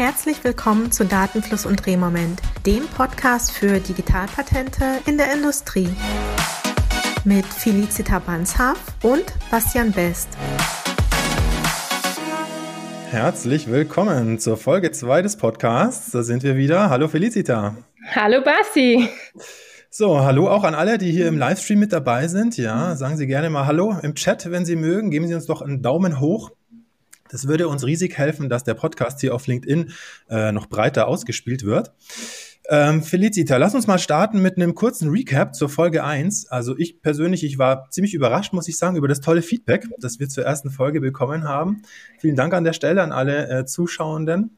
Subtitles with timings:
[0.00, 5.90] Herzlich willkommen zu Datenfluss und Drehmoment, dem Podcast für Digitalpatente in der Industrie.
[7.26, 10.30] Mit Felicita Banshaf und Bastian Best.
[13.10, 16.12] Herzlich willkommen zur Folge 2 des Podcasts.
[16.12, 16.88] Da sind wir wieder.
[16.88, 17.76] Hallo Felicita.
[18.14, 19.06] Hallo Basti.
[19.90, 22.56] So, hallo auch an alle, die hier im Livestream mit dabei sind.
[22.56, 25.10] Ja, sagen Sie gerne mal Hallo im Chat, wenn Sie mögen.
[25.10, 26.52] Geben Sie uns doch einen Daumen hoch.
[27.30, 29.92] Das würde uns riesig helfen, dass der Podcast hier auf LinkedIn
[30.28, 31.92] äh, noch breiter ausgespielt wird.
[32.68, 36.48] Ähm, Felicita, lass uns mal starten mit einem kurzen Recap zur Folge 1.
[36.50, 40.20] Also ich persönlich, ich war ziemlich überrascht, muss ich sagen, über das tolle Feedback, das
[40.20, 41.82] wir zur ersten Folge bekommen haben.
[42.18, 44.56] Vielen Dank an der Stelle an alle äh, Zuschauenden.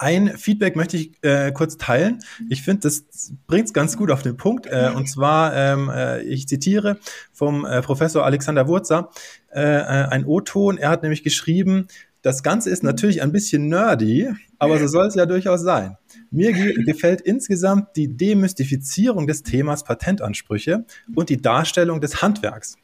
[0.00, 2.20] Ein Feedback möchte ich äh, kurz teilen.
[2.48, 3.04] Ich finde, das
[3.46, 4.66] bringt es ganz gut auf den Punkt.
[4.66, 6.98] Äh, und zwar, ähm, äh, ich zitiere
[7.34, 9.10] vom äh, Professor Alexander Wurzer
[9.52, 10.78] äh, äh, ein O-Ton.
[10.78, 11.86] Er hat nämlich geschrieben,
[12.22, 15.98] das Ganze ist natürlich ein bisschen nerdy, aber so soll es ja durchaus sein.
[16.30, 22.76] Mir ge gefällt insgesamt die Demystifizierung des Themas Patentansprüche und die Darstellung des Handwerks.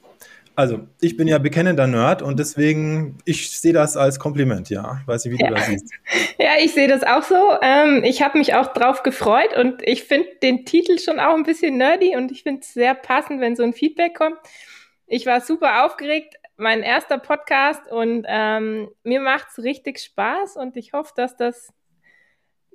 [0.57, 5.03] Also, ich bin ja bekennender Nerd und deswegen, ich sehe das als Kompliment, ja.
[5.05, 5.51] Weiß nicht, wie ja.
[5.51, 5.93] du das siehst.
[6.39, 7.37] Ja, ich sehe das auch so.
[7.63, 11.45] Ähm, ich habe mich auch drauf gefreut und ich finde den Titel schon auch ein
[11.45, 14.37] bisschen nerdy und ich finde es sehr passend, wenn so ein Feedback kommt.
[15.07, 20.77] Ich war super aufgeregt, mein erster Podcast und ähm, mir macht es richtig Spaß und
[20.77, 21.73] ich hoffe, dass das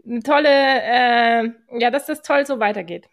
[0.05, 3.07] eine tolle, äh, ja, dass das toll so weitergeht.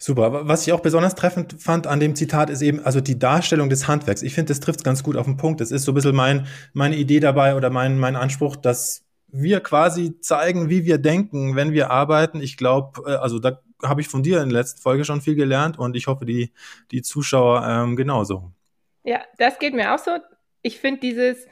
[0.00, 0.46] Super.
[0.46, 3.88] Was ich auch besonders treffend fand an dem Zitat ist eben, also die Darstellung des
[3.88, 4.22] Handwerks.
[4.22, 5.60] Ich finde, das trifft ganz gut auf den Punkt.
[5.60, 9.58] Das ist so ein bisschen mein, meine Idee dabei oder mein, mein Anspruch, dass wir
[9.60, 12.40] quasi zeigen, wie wir denken, wenn wir arbeiten.
[12.40, 15.34] Ich glaube, äh, also da habe ich von dir in der letzten Folge schon viel
[15.34, 16.52] gelernt und ich hoffe, die,
[16.92, 18.52] die Zuschauer ähm, genauso.
[19.02, 20.12] Ja, das geht mir auch so.
[20.62, 21.46] Ich finde dieses,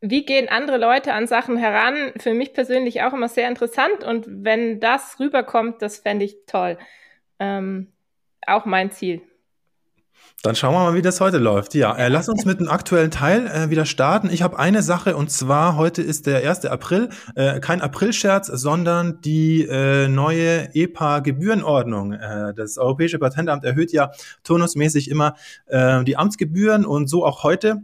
[0.00, 4.04] wie gehen andere Leute an Sachen heran, für mich persönlich auch immer sehr interessant.
[4.04, 6.78] Und wenn das rüberkommt, das fände ich toll
[7.38, 7.92] ähm,
[8.46, 9.22] auch mein Ziel.
[10.42, 11.74] Dann schauen wir mal, wie das heute läuft.
[11.74, 14.30] Ja, äh, lass uns mit dem aktuellen Teil äh, wieder starten.
[14.30, 16.64] Ich habe eine Sache und zwar heute ist der 1.
[16.66, 17.08] April.
[17.34, 22.12] Äh, kein Aprilscherz, sondern die äh, neue EPA-Gebührenordnung.
[22.12, 24.12] Äh, das Europäische Patentamt erhöht ja
[24.44, 25.34] turnusmäßig immer
[25.66, 27.82] äh, die Amtsgebühren und so auch heute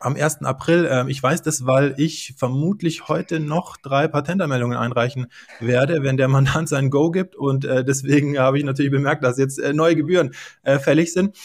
[0.00, 0.42] am 1.
[0.42, 0.86] April.
[0.86, 5.28] Äh, ich weiß das, weil ich vermutlich heute noch drei Patentanmeldungen einreichen
[5.60, 7.36] werde, wenn der Mandant sein Go gibt.
[7.36, 11.36] Und äh, deswegen habe ich natürlich bemerkt, dass jetzt äh, neue Gebühren äh, fällig sind.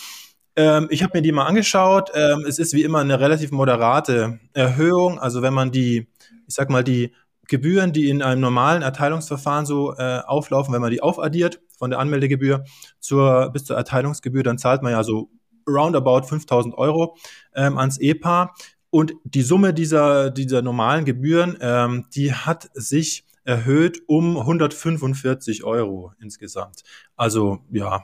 [0.56, 2.12] Ähm, ich habe mir die mal angeschaut.
[2.14, 5.20] Ähm, es ist wie immer eine relativ moderate Erhöhung.
[5.20, 6.08] Also wenn man die,
[6.48, 7.14] ich sag mal, die
[7.48, 12.64] Gebühren, die in einem normalen Erteilungsverfahren so auflaufen, wenn man die aufaddiert von der Anmeldegebühr
[13.02, 15.30] zur bis zur Erteilungsgebühr, dann zahlt man ja so
[15.68, 17.16] roundabout 5000 Euro
[17.56, 18.54] ähm, ans EPA.
[18.90, 26.14] Und die Summe dieser, dieser normalen Gebühren, ähm, die hat sich erhöht um 145 Euro
[26.20, 26.84] insgesamt.
[27.16, 28.04] Also ja,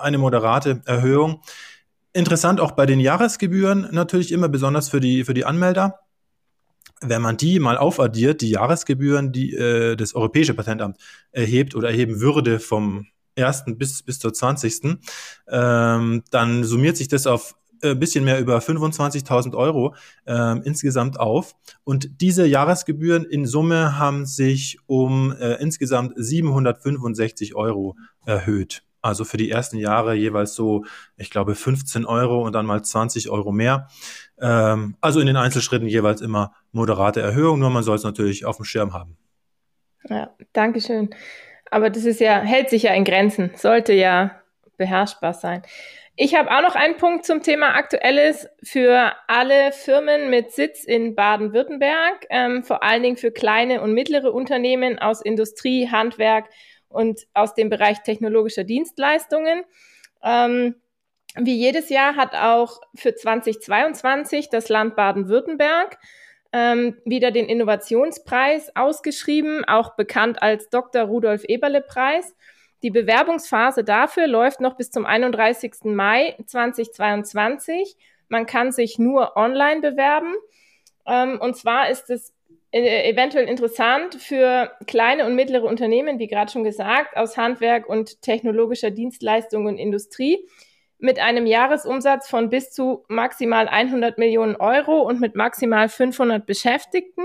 [0.00, 1.42] eine moderate Erhöhung.
[2.12, 6.00] Interessant auch bei den Jahresgebühren natürlich immer besonders für die, für die Anmelder.
[7.00, 10.96] Wenn man die mal aufaddiert, die Jahresgebühren, die äh, das Europäische Patentamt
[11.30, 13.06] erhebt oder erheben würde vom
[13.38, 13.64] 1.
[13.76, 14.98] bis, bis zur 20.
[15.48, 19.94] Ähm, dann summiert sich das auf ein äh, bisschen mehr über 25.000 Euro
[20.26, 21.54] ähm, insgesamt auf.
[21.84, 28.82] Und diese Jahresgebühren in Summe haben sich um äh, insgesamt 765 Euro erhöht.
[29.00, 30.84] Also für die ersten Jahre jeweils so,
[31.16, 33.88] ich glaube, 15 Euro und dann mal 20 Euro mehr.
[34.40, 38.56] Ähm, also in den Einzelschritten jeweils immer moderate Erhöhung, nur man soll es natürlich auf
[38.56, 39.16] dem Schirm haben.
[40.08, 41.10] Ja, Dankeschön.
[41.70, 44.40] Aber das ist ja, hält sich ja in Grenzen, sollte ja
[44.76, 45.62] beherrschbar sein.
[46.20, 51.14] Ich habe auch noch einen Punkt zum Thema Aktuelles für alle Firmen mit Sitz in
[51.14, 56.46] Baden-Württemberg, ähm, vor allen Dingen für kleine und mittlere Unternehmen aus Industrie, Handwerk
[56.88, 59.62] und aus dem Bereich technologischer Dienstleistungen.
[60.24, 60.74] Ähm,
[61.36, 65.98] wie jedes Jahr hat auch für 2022 das Land Baden-Württemberg
[66.52, 71.02] ähm, wieder den Innovationspreis ausgeschrieben, auch bekannt als Dr.
[71.02, 72.34] Rudolf Eberle Preis.
[72.82, 75.84] Die Bewerbungsphase dafür läuft noch bis zum 31.
[75.84, 77.96] Mai 2022.
[78.28, 80.34] Man kann sich nur online bewerben.
[81.06, 82.32] Ähm, und zwar ist es
[82.70, 88.22] äh, eventuell interessant für kleine und mittlere Unternehmen, wie gerade schon gesagt, aus Handwerk und
[88.22, 90.46] technologischer Dienstleistung und Industrie,
[90.98, 97.22] mit einem Jahresumsatz von bis zu maximal 100 Millionen Euro und mit maximal 500 Beschäftigten.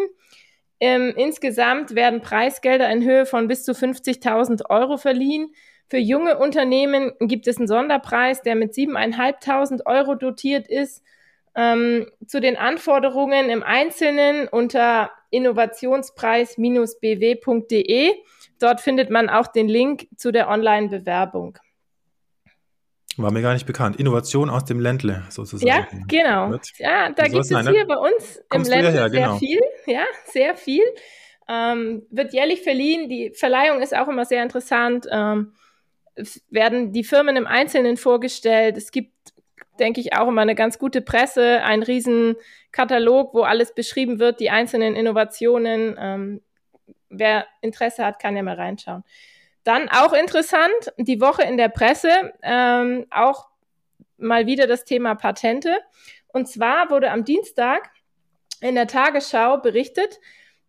[0.80, 5.54] Ähm, insgesamt werden Preisgelder in Höhe von bis zu 50.000 Euro verliehen.
[5.90, 11.04] Für junge Unternehmen gibt es einen Sonderpreis, der mit 7.500 Euro dotiert ist.
[11.56, 18.12] Ähm, zu den Anforderungen im Einzelnen unter innovationspreis-bw.de.
[18.60, 21.58] Dort findet man auch den Link zu der Online-Bewerbung.
[23.18, 24.00] War mir gar nicht bekannt.
[24.00, 25.68] Innovation aus dem Ländle sozusagen.
[25.68, 26.58] Ja, genau.
[26.78, 29.38] Ja, da gibt es hier bei uns im Ländle her, sehr genau.
[29.38, 29.62] viel.
[29.86, 30.84] Ja, sehr viel.
[31.48, 33.10] Ähm, wird jährlich verliehen.
[33.10, 35.06] Die Verleihung ist auch immer sehr interessant.
[35.12, 35.54] Ähm,
[36.50, 38.78] werden die Firmen im Einzelnen vorgestellt.
[38.78, 39.14] Es gibt,
[39.80, 42.36] denke ich, auch immer eine ganz gute Presse, ein riesen
[42.72, 45.96] Katalog, wo alles beschrieben wird, die einzelnen Innovationen.
[46.00, 46.42] Ähm,
[47.10, 49.04] wer Interesse hat, kann ja mal reinschauen.
[49.64, 53.48] Dann auch interessant, die Woche in der Presse, ähm, auch
[54.18, 55.78] mal wieder das Thema Patente.
[56.28, 57.90] Und zwar wurde am Dienstag
[58.62, 60.20] in der Tagesschau berichtet,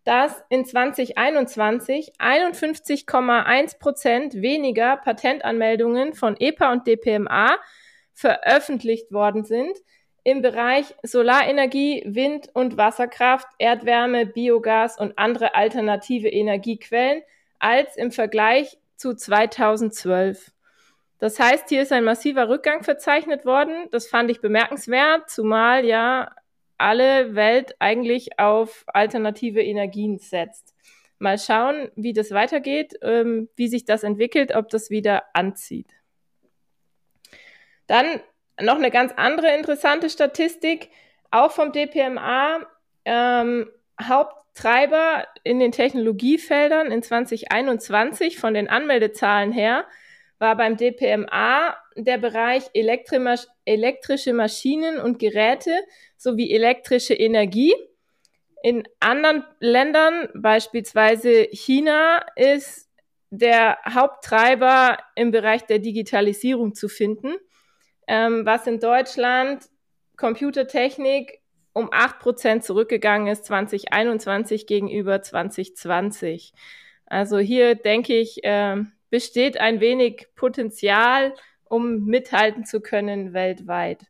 [0.03, 7.57] dass in 2021 51,1 Prozent weniger Patentanmeldungen von EPA und DPMA
[8.13, 9.75] veröffentlicht worden sind
[10.23, 17.21] im Bereich Solarenergie, Wind- und Wasserkraft, Erdwärme, Biogas und andere alternative Energiequellen
[17.59, 20.51] als im Vergleich zu 2012.
[21.19, 23.87] Das heißt, hier ist ein massiver Rückgang verzeichnet worden.
[23.91, 26.35] Das fand ich bemerkenswert, zumal ja
[26.77, 30.73] alle Welt eigentlich auf alternative Energien setzt.
[31.19, 35.87] Mal schauen, wie das weitergeht, ähm, wie sich das entwickelt, ob das wieder anzieht.
[37.87, 38.19] Dann
[38.59, 40.89] noch eine ganz andere interessante Statistik,
[41.31, 42.67] auch vom DPMA.
[43.05, 43.69] Ähm,
[44.01, 49.85] Haupttreiber in den Technologiefeldern in 2021 von den Anmeldezahlen her
[50.37, 55.71] war beim DPMA der Bereich elektrische Maschinen und Geräte
[56.17, 57.73] sowie elektrische Energie.
[58.61, 62.89] In anderen Ländern, beispielsweise China, ist
[63.29, 67.35] der Haupttreiber im Bereich der Digitalisierung zu finden,
[68.07, 69.65] ähm, was in Deutschland
[70.17, 71.41] Computertechnik
[71.75, 76.53] um acht Prozent zurückgegangen ist 2021 gegenüber 2020.
[77.05, 78.77] Also hier denke ich, äh,
[79.09, 81.33] besteht ein wenig Potenzial,
[81.65, 84.05] um mithalten zu können weltweit.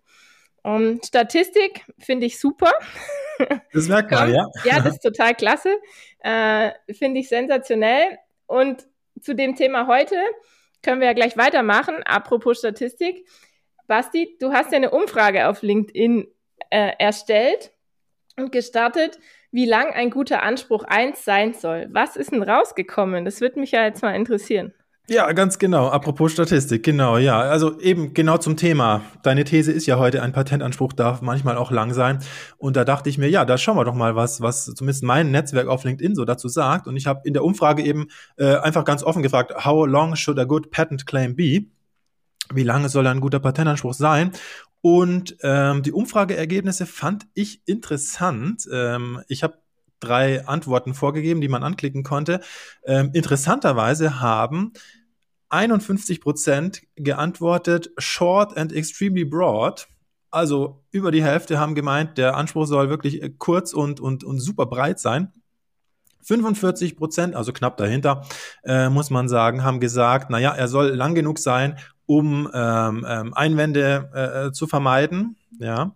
[0.64, 2.72] Um, Statistik finde ich super.
[3.74, 4.48] Das merkt man, ja.
[4.64, 5.76] Ja, das ist total klasse.
[6.20, 8.18] Äh, finde ich sensationell.
[8.46, 8.88] Und
[9.20, 10.16] zu dem Thema heute
[10.82, 11.96] können wir ja gleich weitermachen.
[12.06, 13.28] Apropos Statistik.
[13.88, 16.28] Basti, du hast ja eine Umfrage auf LinkedIn
[16.70, 17.72] äh, erstellt
[18.38, 19.20] und gestartet,
[19.52, 21.88] wie lang ein guter Anspruch 1 sein soll.
[21.92, 23.24] Was ist denn rausgekommen?
[23.24, 24.74] Das würde mich ja jetzt mal interessieren.
[25.08, 25.88] Ja, ganz genau.
[25.88, 27.40] Apropos Statistik, genau, ja.
[27.40, 29.02] Also eben genau zum Thema.
[29.22, 32.20] Deine These ist ja heute, ein Patentanspruch darf manchmal auch lang sein.
[32.58, 35.30] Und da dachte ich mir, ja, da schauen wir doch mal, was, was zumindest mein
[35.30, 36.88] Netzwerk auf LinkedIn so dazu sagt.
[36.88, 38.08] Und ich habe in der Umfrage eben
[38.38, 41.66] äh, einfach ganz offen gefragt, how long should a good patent claim be?
[42.54, 44.32] Wie lange soll ein guter Patentanspruch sein?
[44.82, 48.68] Und ähm, die Umfrageergebnisse fand ich interessant.
[48.72, 49.58] Ähm, ich habe
[50.00, 52.42] drei Antworten vorgegeben, die man anklicken konnte.
[52.86, 54.74] Ähm, interessanterweise haben
[55.50, 59.88] 51 Prozent geantwortet short and extremely broad.
[60.30, 64.40] Also über die Hälfte haben gemeint, der Anspruch soll wirklich äh, kurz und, und, und
[64.40, 65.32] super breit sein.
[66.24, 68.26] 45 Prozent, also knapp dahinter,
[68.64, 73.34] äh, muss man sagen, haben gesagt, naja, er soll lang genug sein, um ähm, ähm,
[73.34, 75.36] Einwände äh, zu vermeiden.
[75.60, 75.96] Ja.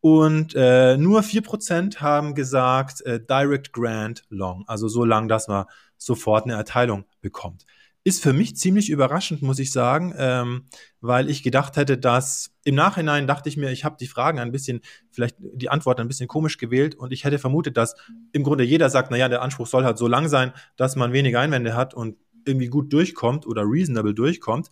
[0.00, 5.64] Und äh, nur Prozent haben gesagt äh, Direct Grant Long, also so lang, dass man
[5.96, 7.66] sofort eine Erteilung bekommt.
[8.04, 10.66] Ist für mich ziemlich überraschend, muss ich sagen, ähm,
[11.00, 14.52] weil ich gedacht hätte, dass im Nachhinein dachte ich mir, ich habe die Fragen ein
[14.52, 17.96] bisschen, vielleicht die Antworten ein bisschen komisch gewählt und ich hätte vermutet, dass
[18.30, 21.40] im Grunde jeder sagt, naja, der Anspruch soll halt so lang sein, dass man weniger
[21.40, 24.68] Einwände hat und irgendwie gut durchkommt oder reasonable durchkommt.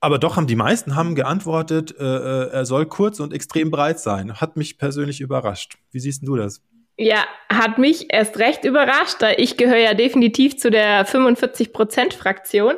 [0.00, 3.98] Aber doch haben die meisten haben geantwortet, äh, äh, er soll kurz und extrem breit
[3.98, 4.40] sein.
[4.40, 5.78] Hat mich persönlich überrascht.
[5.90, 6.62] Wie siehst du das?
[6.98, 12.74] Ja, hat mich erst recht überrascht, da ich gehöre ja definitiv zu der 45%-Fraktion,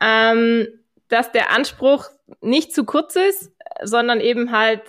[0.00, 0.66] ähm,
[1.08, 2.06] dass der Anspruch
[2.40, 3.52] nicht zu kurz ist,
[3.82, 4.80] sondern eben halt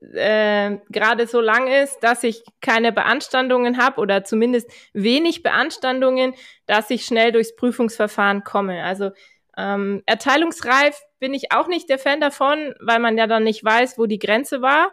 [0.00, 6.34] äh, gerade so lang ist, dass ich keine Beanstandungen habe oder zumindest wenig Beanstandungen,
[6.66, 8.82] dass ich schnell durchs Prüfungsverfahren komme.
[8.82, 9.10] Also
[9.56, 13.98] ähm, erteilungsreif bin ich auch nicht der Fan davon, weil man ja dann nicht weiß,
[13.98, 14.90] wo die Grenze war.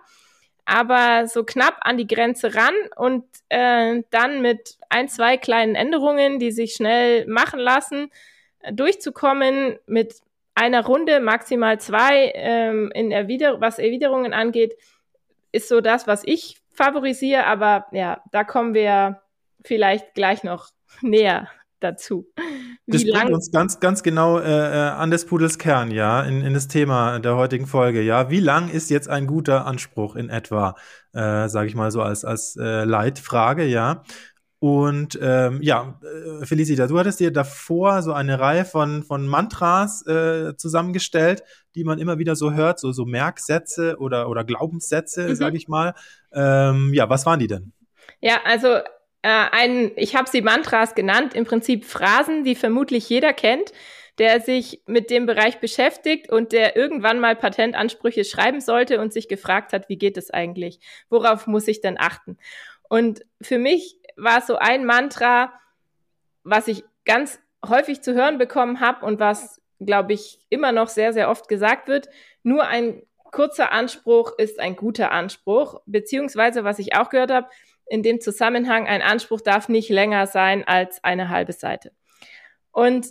[0.65, 6.39] Aber so knapp an die Grenze ran und äh, dann mit ein, zwei kleinen Änderungen,
[6.39, 8.09] die sich schnell machen lassen,
[8.59, 10.21] äh, durchzukommen mit
[10.55, 14.77] einer Runde, maximal zwei, ähm, in Erwider was Erwiderungen angeht,
[15.51, 17.45] ist so das, was ich favorisiere.
[17.45, 19.21] Aber ja, da kommen wir
[19.65, 20.69] vielleicht gleich noch
[21.01, 21.49] näher
[21.81, 22.31] dazu.
[22.85, 26.53] Das bringt uns ganz, ganz genau äh, äh, an des Pudels Kern, ja, in, in
[26.53, 28.29] das Thema der heutigen Folge, ja.
[28.29, 30.75] Wie lang ist jetzt ein guter Anspruch in etwa,
[31.13, 34.03] äh, sage ich mal so als, als äh, Leitfrage, ja.
[34.59, 35.99] Und ähm, ja,
[36.41, 41.43] äh, Felicita, du hattest dir davor so eine Reihe von, von Mantras äh, zusammengestellt,
[41.75, 45.35] die man immer wieder so hört, so, so Merksätze oder, oder Glaubenssätze, mhm.
[45.35, 45.95] sage ich mal.
[46.33, 47.73] Ähm, ja, was waren die denn?
[48.21, 48.77] Ja, also
[49.23, 53.71] ein, ich habe sie Mantras genannt, im Prinzip Phrasen, die vermutlich jeder kennt,
[54.17, 59.27] der sich mit dem Bereich beschäftigt und der irgendwann mal Patentansprüche schreiben sollte und sich
[59.27, 60.79] gefragt hat, wie geht es eigentlich?
[61.09, 62.37] Worauf muss ich denn achten?
[62.89, 65.53] Und für mich war so ein Mantra,
[66.43, 71.13] was ich ganz häufig zu hören bekommen habe und was, glaube ich, immer noch sehr,
[71.13, 72.09] sehr oft gesagt wird,
[72.43, 73.01] nur ein
[73.31, 77.47] kurzer Anspruch ist ein guter Anspruch, beziehungsweise was ich auch gehört habe,
[77.87, 81.91] in dem Zusammenhang, ein Anspruch darf nicht länger sein als eine halbe Seite.
[82.71, 83.07] Und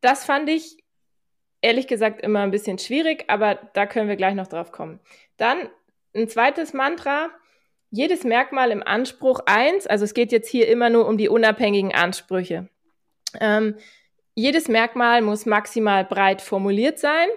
[0.00, 0.78] das fand ich
[1.60, 5.00] ehrlich gesagt immer ein bisschen schwierig, aber da können wir gleich noch drauf kommen.
[5.36, 5.68] Dann
[6.14, 7.30] ein zweites Mantra.
[7.90, 11.94] Jedes Merkmal im Anspruch eins, also es geht jetzt hier immer nur um die unabhängigen
[11.94, 12.68] Ansprüche.
[13.40, 13.76] Ähm,
[14.34, 17.28] jedes Merkmal muss maximal breit formuliert sein.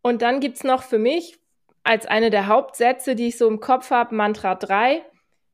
[0.00, 1.38] Und dann gibt's noch für mich
[1.82, 5.04] als eine der Hauptsätze, die ich so im Kopf habe, Mantra 3.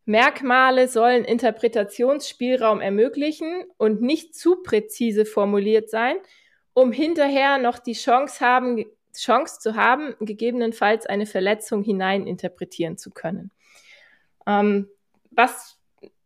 [0.08, 6.16] Merkmale sollen Interpretationsspielraum ermöglichen und nicht zu präzise formuliert sein,
[6.72, 13.50] um hinterher noch die Chance haben, Chance zu haben, gegebenenfalls eine Verletzung hineininterpretieren zu können.
[14.46, 14.88] Ähm,
[15.30, 15.78] was,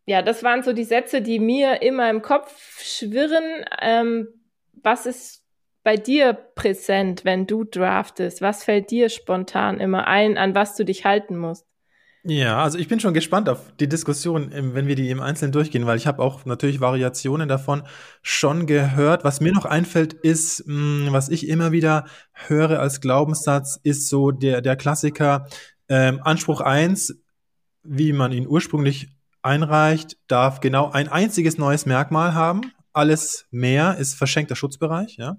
[0.07, 3.65] ja, das waren so die Sätze, die mir immer im Kopf schwirren.
[3.81, 4.29] Ähm,
[4.75, 5.45] was ist
[5.83, 8.43] bei dir präsent, wenn du draftest?
[8.43, 11.67] Was fällt dir spontan immer ein, an was du dich halten musst?
[12.25, 15.87] Ja, also ich bin schon gespannt auf die Diskussion, wenn wir die im Einzelnen durchgehen,
[15.87, 17.83] weil ich habe auch natürlich Variationen davon
[18.23, 19.25] schon gehört.
[19.25, 24.09] Was mir noch einfällt, ist, mh, hm, was ich immer wieder höre als Glaubenssatz, ist
[24.09, 25.49] so der, der Klassiker
[25.89, 27.13] ähm, Anspruch eins,
[27.83, 29.09] wie man ihn ursprünglich
[29.43, 32.73] einreicht, darf genau ein einziges neues Merkmal haben.
[32.93, 35.39] Alles mehr ist verschenkter Schutzbereich, ja.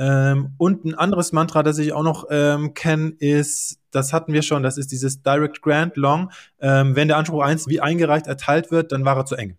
[0.00, 4.40] Ähm, und ein anderes Mantra, das ich auch noch ähm, kenne, ist, das hatten wir
[4.40, 6.32] schon, das ist dieses Direct Grant Long.
[6.58, 9.58] Ähm, wenn der Anspruch 1 wie eingereicht erteilt wird, dann war er zu eng.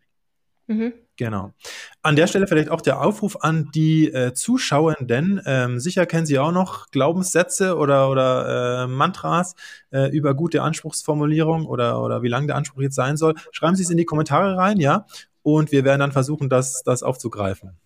[0.65, 0.93] Mhm.
[1.15, 1.53] Genau.
[2.01, 5.39] An der Stelle vielleicht auch der Aufruf an die äh, Zuschauenden.
[5.45, 9.53] Ähm, sicher kennen Sie auch noch Glaubenssätze oder, oder äh, Mantras
[9.91, 13.35] äh, über gute Anspruchsformulierung oder, oder wie lang der Anspruch jetzt sein soll.
[13.51, 15.05] Schreiben Sie es in die Kommentare rein, ja.
[15.43, 17.77] Und wir werden dann versuchen, das, das aufzugreifen.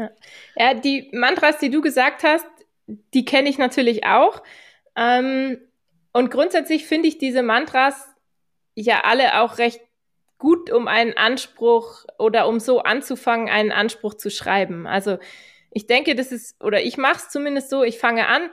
[0.00, 0.10] Ja.
[0.56, 2.46] ja, die Mantras, die du gesagt hast,
[2.86, 4.42] die kenne ich natürlich auch.
[4.96, 5.58] Ähm,
[6.12, 8.08] und grundsätzlich finde ich diese Mantras
[8.74, 9.80] ja alle auch recht
[10.38, 14.86] gut, um einen Anspruch oder um so anzufangen, einen Anspruch zu schreiben.
[14.86, 15.18] Also
[15.70, 18.50] ich denke, das ist, oder ich mache es zumindest so, ich fange an,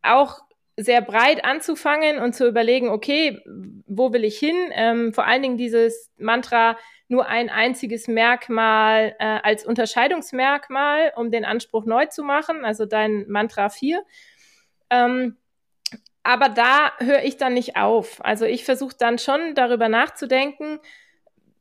[0.00, 0.43] auch
[0.76, 3.40] sehr breit anzufangen und zu überlegen, okay,
[3.86, 4.56] wo will ich hin?
[4.72, 6.76] Ähm, vor allen Dingen dieses Mantra,
[7.08, 13.26] nur ein einziges Merkmal äh, als Unterscheidungsmerkmal, um den Anspruch neu zu machen, also dein
[13.28, 14.02] Mantra 4.
[14.90, 15.36] Ähm,
[16.22, 18.24] aber da höre ich dann nicht auf.
[18.24, 20.80] Also ich versuche dann schon darüber nachzudenken,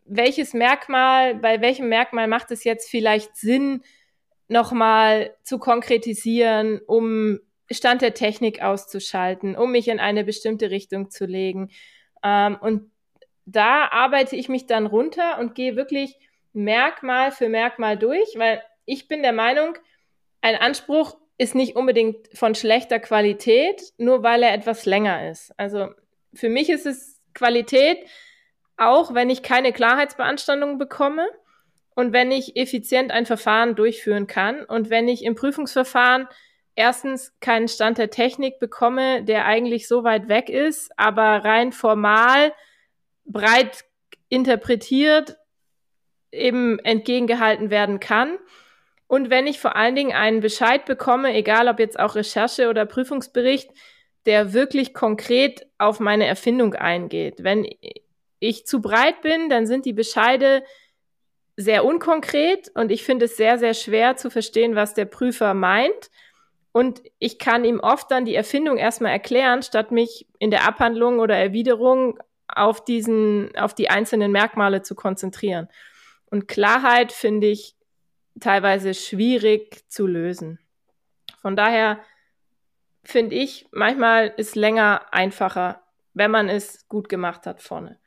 [0.06, 3.84] welches Merkmal, bei welchem Merkmal macht es jetzt vielleicht Sinn,
[4.48, 7.40] nochmal zu konkretisieren, um
[7.74, 11.72] Stand der Technik auszuschalten, um mich in eine bestimmte Richtung zu legen.
[12.24, 12.92] Ähm, und
[13.46, 16.18] da arbeite ich mich dann runter und gehe wirklich
[16.54, 19.78] Merkmal für Merkmal durch, weil ich bin der Meinung,
[20.42, 25.52] ein Anspruch ist nicht unbedingt von schlechter Qualität, nur weil er etwas länger ist.
[25.58, 25.90] Also
[26.34, 27.98] für mich ist es Qualität,
[28.78, 31.28] auch wenn ich keine Klarheitsbeanstandung bekomme
[31.96, 36.28] und wenn ich effizient ein Verfahren durchführen kann und wenn ich im Prüfungsverfahren
[36.76, 42.54] erstens keinen Stand der Technik bekomme, der eigentlich so weit weg ist, aber rein formal
[43.26, 43.86] breit
[44.30, 45.38] interpretiert
[46.32, 48.38] eben entgegengehalten werden kann.
[49.08, 52.86] Und wenn ich vor allen Dingen einen Bescheid bekomme, egal ob jetzt auch Recherche oder
[52.86, 53.70] Prüfungsbericht,
[54.26, 57.44] der wirklich konkret auf meine Erfindung eingeht.
[57.44, 57.68] Wenn
[58.40, 60.64] ich zu breit bin, dann sind die Bescheide
[61.56, 66.10] sehr unkonkret und ich finde es sehr, sehr schwer zu verstehen, was der Prüfer meint.
[66.74, 71.20] Und ich kann ihm oft dann die Erfindung erstmal erklären, statt mich in der Abhandlung
[71.20, 75.70] oder Erwiderung auf diesen, auf die einzelnen Merkmale zu konzentrieren.
[76.26, 77.76] Und Klarheit finde ich
[78.40, 80.60] teilweise schwierig zu lösen.
[81.42, 82.00] Von daher
[83.04, 85.84] finde ich, manchmal ist länger einfacher,
[86.16, 88.00] wenn man es gut gemacht hat vorne.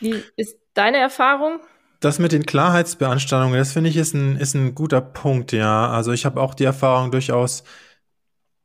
[0.00, 1.60] Wie ist deine Erfahrung?
[2.00, 5.88] Das mit den Klarheitsbeanstandungen, das finde ich ist ein, ist ein guter Punkt, ja.
[5.88, 7.64] Also ich habe auch die Erfahrung durchaus,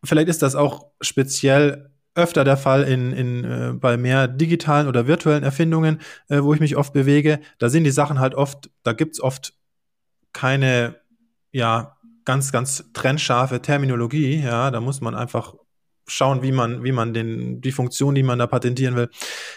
[0.04, 5.08] vielleicht ist das auch speziell öfter der Fall in, in, äh, bei mehr digitalen oder
[5.08, 7.40] virtuellen Erfindungen, äh, wo ich mich oft bewege.
[7.60, 9.54] Da sind die Sachen halt oft, da gibt's oft
[10.34, 10.96] keine,
[11.52, 15.56] ja, ganz, ganz trennscharfe Terminologie, ja, da muss man einfach
[16.08, 19.10] schauen, wie man, wie man den, die Funktion, die man da patentieren will,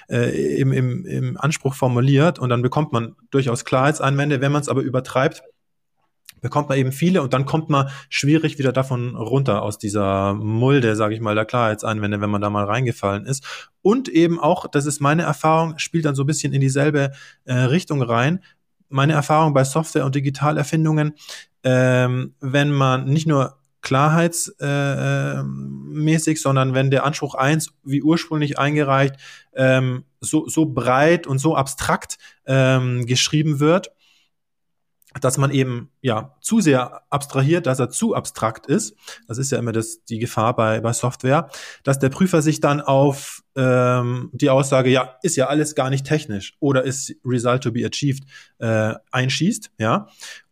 [0.08, 4.40] äh, im, im, im Anspruch formuliert und dann bekommt man durchaus Klarheitseinwände.
[4.40, 5.42] Wenn man es aber übertreibt,
[6.42, 10.94] bekommt man eben viele und dann kommt man schwierig wieder davon runter aus dieser Mulde,
[10.96, 13.70] sage ich mal, der Klarheitseinwände, wenn man da mal reingefallen ist.
[13.80, 17.12] Und eben auch, das ist meine Erfahrung, spielt dann so ein bisschen in dieselbe
[17.44, 18.44] äh, Richtung rein.
[18.90, 21.14] Meine Erfahrung bei Software- und Digitalerfindungen,
[21.64, 29.14] ähm, wenn man nicht nur klarheitsmäßig, äh, sondern wenn der Anspruch eins wie ursprünglich eingereicht
[29.54, 33.92] ähm, so, so breit und so abstrakt ähm, geschrieben wird,
[35.20, 38.96] dass man eben ja zu sehr abstrahiert, dass er zu abstrakt ist.
[39.28, 41.48] Das ist ja immer das, die Gefahr bei, bei Software,
[41.82, 46.06] dass der Prüfer sich dann auf ähm, die Aussage, ja, ist ja alles gar nicht
[46.06, 48.24] technisch oder ist Result to be achieved
[48.58, 50.08] äh, einschießt, ja.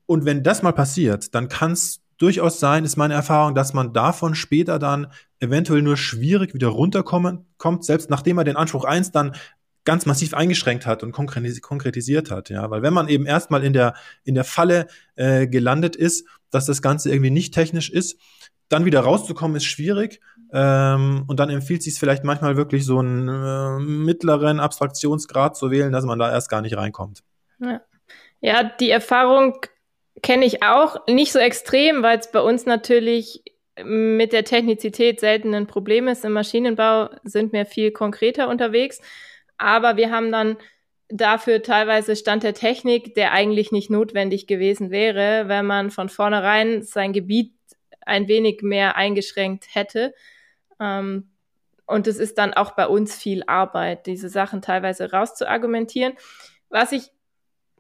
[0.07, 3.93] Und wenn das mal passiert, dann kann es durchaus sein, ist meine Erfahrung, dass man
[3.93, 5.07] davon später dann
[5.41, 9.35] eventuell nur schwierig wieder runterkommen kommt, selbst nachdem er den Anspruch eins dann
[9.91, 13.95] ganz massiv eingeschränkt hat und konkretisiert hat, ja, weil wenn man eben erstmal in der
[14.23, 18.21] in der Falle äh, gelandet ist, dass das Ganze irgendwie nicht technisch ist,
[18.69, 20.21] dann wieder rauszukommen ist schwierig
[20.53, 25.91] ähm, und dann empfiehlt sich vielleicht manchmal wirklich so einen äh, mittleren Abstraktionsgrad zu wählen,
[25.91, 27.25] dass man da erst gar nicht reinkommt.
[27.59, 27.81] Ja,
[28.41, 29.59] ja die Erfahrung
[30.23, 33.43] kenne ich auch nicht so extrem, weil es bei uns natürlich
[33.83, 36.25] mit der Technizität selten ein Problem ist.
[36.25, 39.01] Im Maschinenbau sind wir viel konkreter unterwegs.
[39.61, 40.57] Aber wir haben dann
[41.11, 46.83] dafür teilweise Stand der Technik, der eigentlich nicht notwendig gewesen wäre, wenn man von vornherein
[46.83, 47.53] sein Gebiet
[48.07, 50.15] ein wenig mehr eingeschränkt hätte.
[50.81, 51.31] Ähm,
[51.85, 56.15] und es ist dann auch bei uns viel Arbeit, diese Sachen teilweise rauszuargumentieren.
[56.71, 57.11] Was ich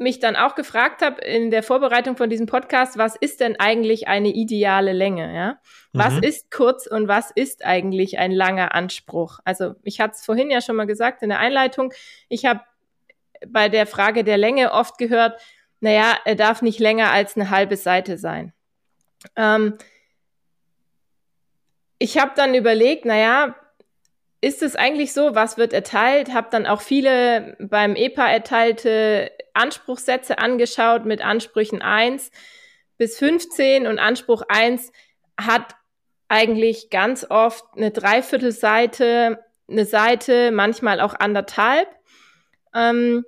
[0.01, 4.09] mich dann auch gefragt habe in der Vorbereitung von diesem Podcast, was ist denn eigentlich
[4.09, 5.35] eine ideale Länge?
[5.35, 5.61] Ja?
[5.93, 6.23] Was mhm.
[6.23, 9.41] ist kurz und was ist eigentlich ein langer Anspruch?
[9.45, 11.93] Also ich hatte es vorhin ja schon mal gesagt in der Einleitung.
[12.29, 12.61] Ich habe
[13.47, 15.41] bei der Frage der Länge oft gehört,
[15.81, 18.53] naja, er darf nicht länger als eine halbe Seite sein.
[19.37, 19.77] Ähm,
[21.99, 23.55] ich habe dann überlegt, naja,
[24.40, 26.33] ist es eigentlich so, was wird erteilt?
[26.33, 32.31] Habe dann auch viele beim EPA erteilte Anspruchssätze angeschaut mit Ansprüchen 1
[32.96, 34.92] bis 15 und Anspruch 1
[35.38, 35.74] hat
[36.29, 41.88] eigentlich ganz oft eine Dreiviertelseite, eine Seite, manchmal auch anderthalb.
[42.74, 43.24] Ähm,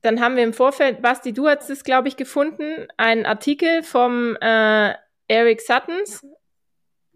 [0.00, 4.36] dann haben wir im Vorfeld, Basti, du hast es, glaube ich, gefunden, einen Artikel vom
[4.40, 4.94] äh,
[5.28, 6.26] Eric Suttons.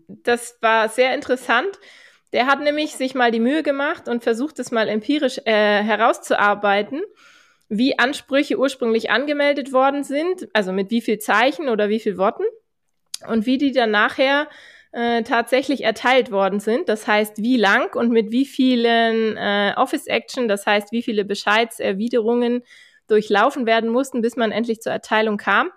[0.06, 1.78] Das war sehr interessant.
[2.36, 7.00] Der hat nämlich sich mal die Mühe gemacht und versucht es mal empirisch äh, herauszuarbeiten
[7.70, 12.44] wie Ansprüche ursprünglich angemeldet worden sind, also mit wie viel Zeichen oder wie viel Worten
[13.26, 14.48] und wie die dann nachher
[14.92, 16.90] äh, tatsächlich erteilt worden sind.
[16.90, 21.24] Das heißt, wie lang und mit wie vielen äh, Office Action, das heißt, wie viele
[21.24, 22.64] Bescheidserwiderungen
[23.08, 25.70] durchlaufen werden mussten, bis man endlich zur Erteilung kam.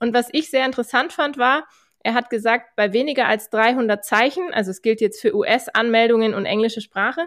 [0.00, 1.68] Und was ich sehr interessant fand, war,
[2.02, 6.46] er hat gesagt, bei weniger als 300 Zeichen, also es gilt jetzt für US-Anmeldungen und
[6.46, 7.26] englische Sprache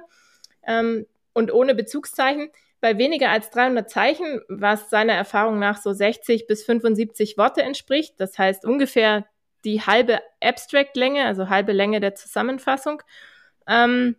[0.64, 6.48] ähm, und ohne Bezugszeichen, bei weniger als 300 Zeichen, was seiner Erfahrung nach so 60
[6.48, 9.26] bis 75 Worte entspricht, das heißt ungefähr
[9.64, 13.04] die halbe Abstract-Länge, also halbe Länge der Zusammenfassung,
[13.68, 14.16] ähm,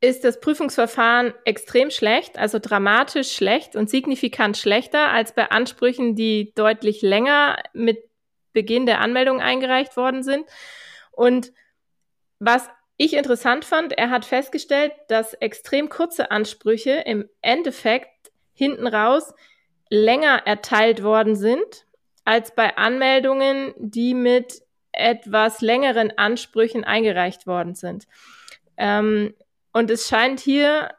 [0.00, 6.52] ist das Prüfungsverfahren extrem schlecht, also dramatisch schlecht und signifikant schlechter als bei Ansprüchen, die
[6.54, 8.04] deutlich länger mit
[8.54, 10.46] Beginn der Anmeldung eingereicht worden sind.
[11.12, 11.52] Und
[12.38, 19.34] was ich interessant fand, er hat festgestellt, dass extrem kurze Ansprüche im Endeffekt hinten raus
[19.90, 21.86] länger erteilt worden sind
[22.24, 24.62] als bei Anmeldungen, die mit
[24.92, 28.06] etwas längeren Ansprüchen eingereicht worden sind.
[28.78, 29.34] Ähm,
[29.72, 30.94] und es scheint hier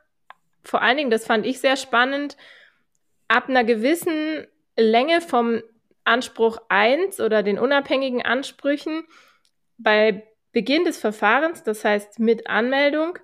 [0.65, 2.35] vor allen Dingen, das fand ich sehr spannend,
[3.27, 5.61] ab einer gewissen Länge vom
[6.05, 9.03] Anspruch 1 oder den unabhängigen Ansprüchen
[9.77, 13.19] bei Beginn des Verfahrens, das heißt mit Anmeldung,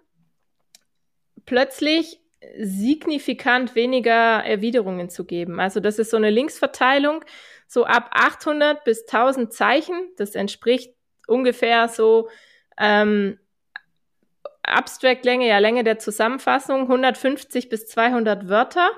[1.46, 2.20] plötzlich
[2.58, 5.60] signifikant weniger Erwiderungen zu geben.
[5.60, 7.24] Also das ist so eine Linksverteilung,
[7.68, 10.10] so ab 800 bis 1000 Zeichen.
[10.18, 10.94] Das entspricht
[11.28, 12.30] ungefähr so
[12.78, 13.40] ähm,
[14.64, 18.92] Abstract-Länge, ja Länge der Zusammenfassung, 150 bis 200 Wörter,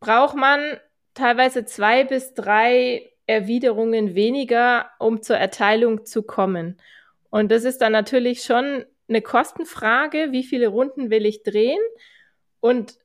[0.00, 0.78] braucht man
[1.18, 6.80] teilweise zwei bis drei Erwiderungen weniger, um zur Erteilung zu kommen.
[7.30, 11.80] Und das ist dann natürlich schon eine Kostenfrage, wie viele Runden will ich drehen?
[12.60, 12.98] Und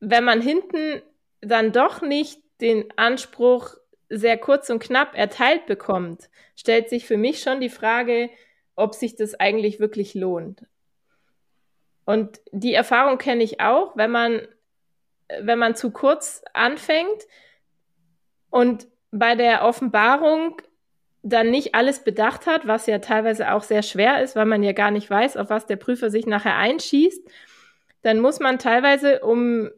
[0.00, 1.02] wenn man hinten
[1.40, 3.74] dann doch nicht den Anspruch
[4.08, 8.30] sehr kurz und knapp erteilt bekommt, stellt sich für mich schon die Frage,
[8.76, 10.66] ob sich das eigentlich wirklich lohnt.
[12.04, 14.46] Und die Erfahrung kenne ich auch, wenn man,
[15.40, 17.26] wenn man zu kurz anfängt
[18.50, 20.60] und bei der Offenbarung
[21.22, 24.72] dann nicht alles bedacht hat, was ja teilweise auch sehr schwer ist, weil man ja
[24.72, 27.26] gar nicht weiß, auf was der Prüfer sich nachher einschießt,
[28.02, 29.70] dann muss man teilweise, um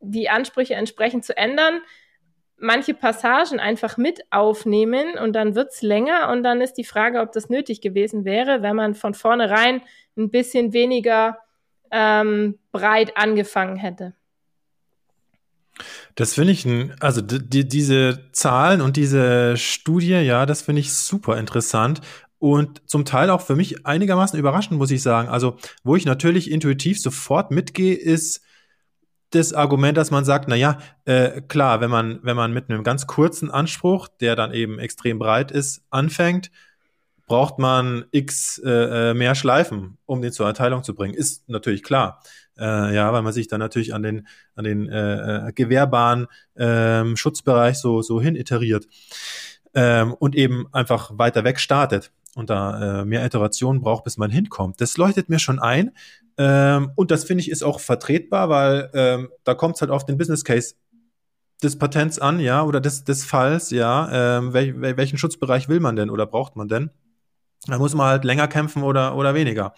[0.00, 1.80] die Ansprüche entsprechend zu ändern,
[2.58, 7.32] manche Passagen einfach mit aufnehmen und dann wird's länger und dann ist die Frage, ob
[7.32, 9.82] das nötig gewesen wäre, wenn man von vornherein
[10.16, 11.38] ein bisschen weniger
[11.90, 14.14] ähm, breit angefangen hätte.
[16.14, 16.66] Das finde ich,
[17.00, 22.00] also die, diese Zahlen und diese Studie, ja, das finde ich super interessant
[22.38, 25.28] und zum Teil auch für mich einigermaßen überraschend, muss ich sagen.
[25.28, 28.42] Also, wo ich natürlich intuitiv sofort mitgehe, ist
[29.30, 32.84] das Argument, dass man sagt, na ja, äh, klar, wenn man, wenn man mit einem
[32.84, 36.50] ganz kurzen Anspruch, der dann eben extrem breit ist, anfängt,
[37.26, 41.14] braucht man x äh, äh mehr Schleifen, um den zur Erteilung zu bringen.
[41.14, 42.20] Ist natürlich klar.
[42.58, 47.16] Äh, ja, weil man sich dann natürlich an den, an den äh, äh, gewährbaren ähm,
[47.16, 48.86] Schutzbereich so, so hin iteriert
[49.74, 54.30] ähm, und eben einfach weiter weg startet und da äh, mehr Iterationen braucht, bis man
[54.30, 54.80] hinkommt.
[54.80, 55.92] Das leuchtet mir schon ein.
[56.36, 60.04] Ähm, und das finde ich ist auch vertretbar, weil ähm, da kommt es halt auf
[60.04, 60.74] den Business Case
[61.62, 64.38] des Patents an, ja, oder des, des Falls, ja.
[64.38, 66.90] Ähm, wel, welchen Schutzbereich will man denn oder braucht man denn?
[67.66, 69.74] Da muss man halt länger kämpfen oder, oder weniger.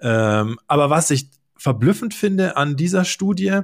[0.00, 3.60] Ähm, aber was ich verblüffend finde an dieser Studie,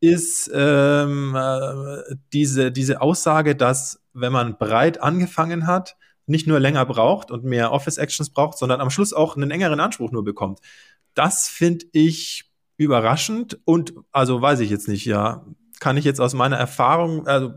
[0.00, 5.96] ist ähm, äh, diese, diese Aussage, dass wenn man breit angefangen hat,
[6.26, 10.12] nicht nur länger braucht und mehr Office-Actions braucht, sondern am Schluss auch einen engeren Anspruch
[10.12, 10.60] nur bekommt.
[11.14, 12.44] Das finde ich
[12.76, 15.44] überraschend und also weiß ich jetzt nicht, ja,
[15.80, 17.54] kann ich jetzt aus meiner Erfahrung, also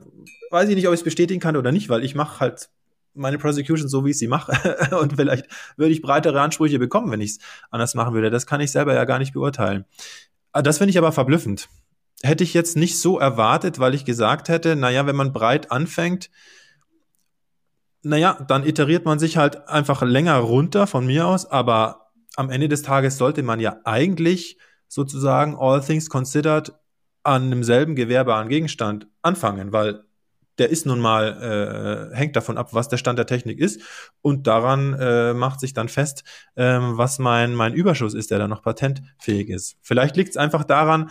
[0.49, 2.69] weiß ich nicht, ob ich es bestätigen kann oder nicht, weil ich mache halt
[3.13, 4.77] meine Prosecution so, wie ich sie mache.
[4.99, 5.45] und vielleicht
[5.77, 8.29] würde ich breitere Ansprüche bekommen, wenn ich es anders machen würde.
[8.29, 9.85] Das kann ich selber ja gar nicht beurteilen.
[10.51, 11.69] Ah, das finde ich aber verblüffend.
[12.23, 16.29] Hätte ich jetzt nicht so erwartet, weil ich gesagt hätte, naja, wenn man breit anfängt,
[18.03, 22.67] naja, dann iteriert man sich halt einfach länger runter von mir aus, aber am Ende
[22.67, 26.73] des Tages sollte man ja eigentlich sozusagen all things considered
[27.23, 30.03] an demselben gewährbaren Gegenstand anfangen, weil
[30.61, 33.81] der ist nun mal, äh, hängt davon ab, was der Stand der Technik ist.
[34.21, 36.23] Und daran äh, macht sich dann fest,
[36.55, 39.77] ähm, was mein, mein Überschuss ist, der dann noch patentfähig ist.
[39.81, 41.09] Vielleicht liegt es einfach daran,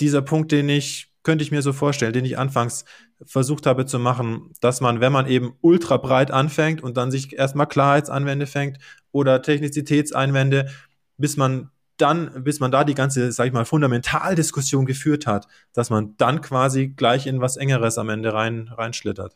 [0.00, 2.84] dieser Punkt, den ich, könnte ich mir so vorstellen, den ich anfangs
[3.24, 7.38] versucht habe zu machen, dass man, wenn man eben ultra breit anfängt und dann sich
[7.38, 8.78] erstmal Klarheitsanwände fängt
[9.12, 10.68] oder Technizitätseinwände,
[11.16, 11.70] bis man
[12.00, 16.40] dann, bis man da die ganze, sag ich mal, Fundamentaldiskussion geführt hat, dass man dann
[16.40, 19.34] quasi gleich in was Engeres am Ende rein, reinschlittert.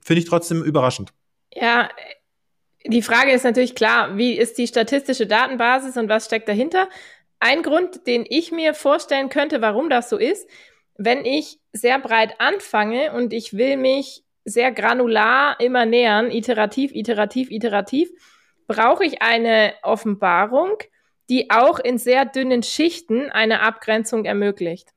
[0.00, 1.12] Finde ich trotzdem überraschend.
[1.52, 1.88] Ja,
[2.86, 6.88] die Frage ist natürlich klar, wie ist die statistische Datenbasis und was steckt dahinter?
[7.38, 10.48] Ein Grund, den ich mir vorstellen könnte, warum das so ist,
[10.96, 17.50] wenn ich sehr breit anfange und ich will mich sehr granular immer nähern, iterativ, iterativ,
[17.50, 18.10] iterativ,
[18.66, 20.76] brauche ich eine Offenbarung,
[21.30, 24.90] die auch in sehr dünnen Schichten eine Abgrenzung ermöglicht.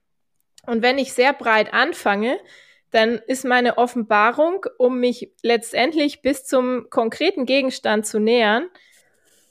[0.66, 2.40] Und wenn ich sehr breit anfange,
[2.90, 8.68] dann ist meine Offenbarung, um mich letztendlich bis zum konkreten Gegenstand zu nähern,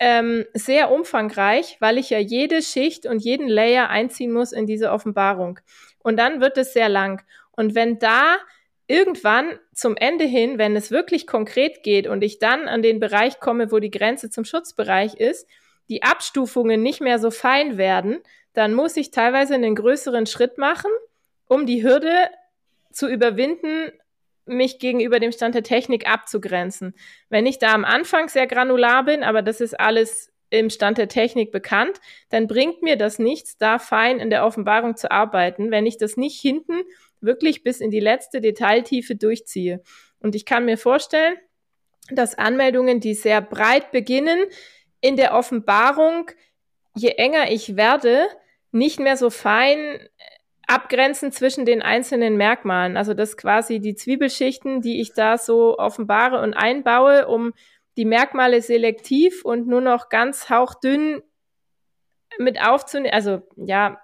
[0.00, 4.90] ähm, sehr umfangreich, weil ich ja jede Schicht und jeden Layer einziehen muss in diese
[4.90, 5.60] Offenbarung.
[6.00, 7.22] Und dann wird es sehr lang.
[7.52, 8.38] Und wenn da
[8.88, 13.38] irgendwann zum Ende hin, wenn es wirklich konkret geht und ich dann an den Bereich
[13.38, 15.46] komme, wo die Grenze zum Schutzbereich ist,
[15.92, 18.20] die Abstufungen nicht mehr so fein werden,
[18.54, 20.90] dann muss ich teilweise einen größeren Schritt machen,
[21.48, 22.30] um die Hürde
[22.90, 23.92] zu überwinden,
[24.46, 26.94] mich gegenüber dem Stand der Technik abzugrenzen.
[27.28, 31.08] Wenn ich da am Anfang sehr granular bin, aber das ist alles im Stand der
[31.08, 32.00] Technik bekannt,
[32.30, 36.16] dann bringt mir das nichts, da fein in der Offenbarung zu arbeiten, wenn ich das
[36.16, 36.84] nicht hinten
[37.20, 39.82] wirklich bis in die letzte Detailtiefe durchziehe.
[40.20, 41.34] Und ich kann mir vorstellen,
[42.10, 44.46] dass Anmeldungen, die sehr breit beginnen,
[45.02, 46.30] in der Offenbarung,
[46.94, 48.26] je enger ich werde,
[48.70, 50.08] nicht mehr so fein
[50.66, 52.96] abgrenzen zwischen den einzelnen Merkmalen.
[52.96, 57.52] Also das quasi die Zwiebelschichten, die ich da so offenbare und einbaue, um
[57.98, 61.22] die Merkmale selektiv und nur noch ganz hauchdünn
[62.38, 64.00] mit aufzunehmen, also ja,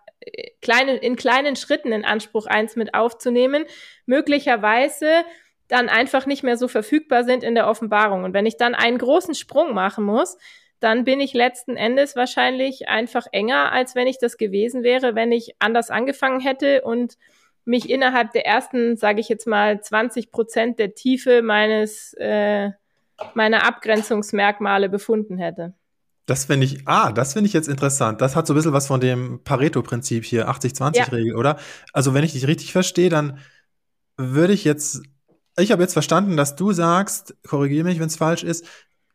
[0.61, 3.64] kleine, in kleinen Schritten in Anspruch eins mit aufzunehmen,
[4.04, 5.24] möglicherweise
[5.68, 8.24] dann einfach nicht mehr so verfügbar sind in der Offenbarung.
[8.24, 10.37] Und wenn ich dann einen großen Sprung machen muss,
[10.80, 15.32] dann bin ich letzten Endes wahrscheinlich einfach enger, als wenn ich das gewesen wäre, wenn
[15.32, 17.18] ich anders angefangen hätte und
[17.64, 22.70] mich innerhalb der ersten, sage ich jetzt mal, 20 Prozent der Tiefe meines äh,
[23.34, 25.74] meiner Abgrenzungsmerkmale befunden hätte.
[26.26, 28.20] Das finde ich, ah, das finde ich jetzt interessant.
[28.20, 31.36] Das hat so ein bisschen was von dem Pareto-Prinzip hier, 80-20-Regel, ja.
[31.36, 31.58] oder?
[31.92, 33.38] Also, wenn ich dich richtig verstehe, dann
[34.18, 35.02] würde ich jetzt,
[35.58, 38.66] ich habe jetzt verstanden, dass du sagst, korrigiere mich, wenn es falsch ist,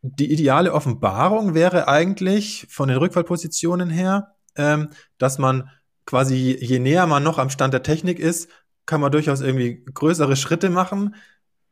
[0.03, 5.69] die ideale Offenbarung wäre eigentlich von den Rückfallpositionen her, ähm, dass man
[6.05, 8.49] quasi, je näher man noch am Stand der Technik ist,
[8.85, 11.15] kann man durchaus irgendwie größere Schritte machen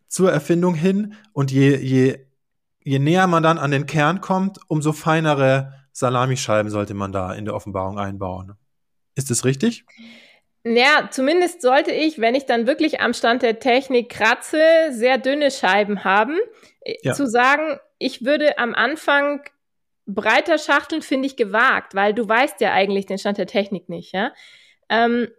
[0.08, 2.20] zur Erfindung hin und je, je,
[2.80, 7.44] je näher man dann an den Kern kommt, umso feinere Salamischeiben sollte man da in
[7.44, 8.54] der Offenbarung einbauen.
[9.13, 9.84] Ist das richtig?
[10.63, 15.52] Ja, zumindest sollte ich, wenn ich dann wirklich am Stand der Technik kratze, sehr dünne
[15.52, 16.38] Scheiben haben.
[17.02, 17.13] Ja.
[17.13, 19.44] Zu sagen, ich würde am Anfang
[20.06, 24.14] breiter schachteln, finde ich gewagt, weil du weißt ja eigentlich den Stand der Technik nicht,
[24.14, 24.34] ja.
[24.90, 25.30] Ähm,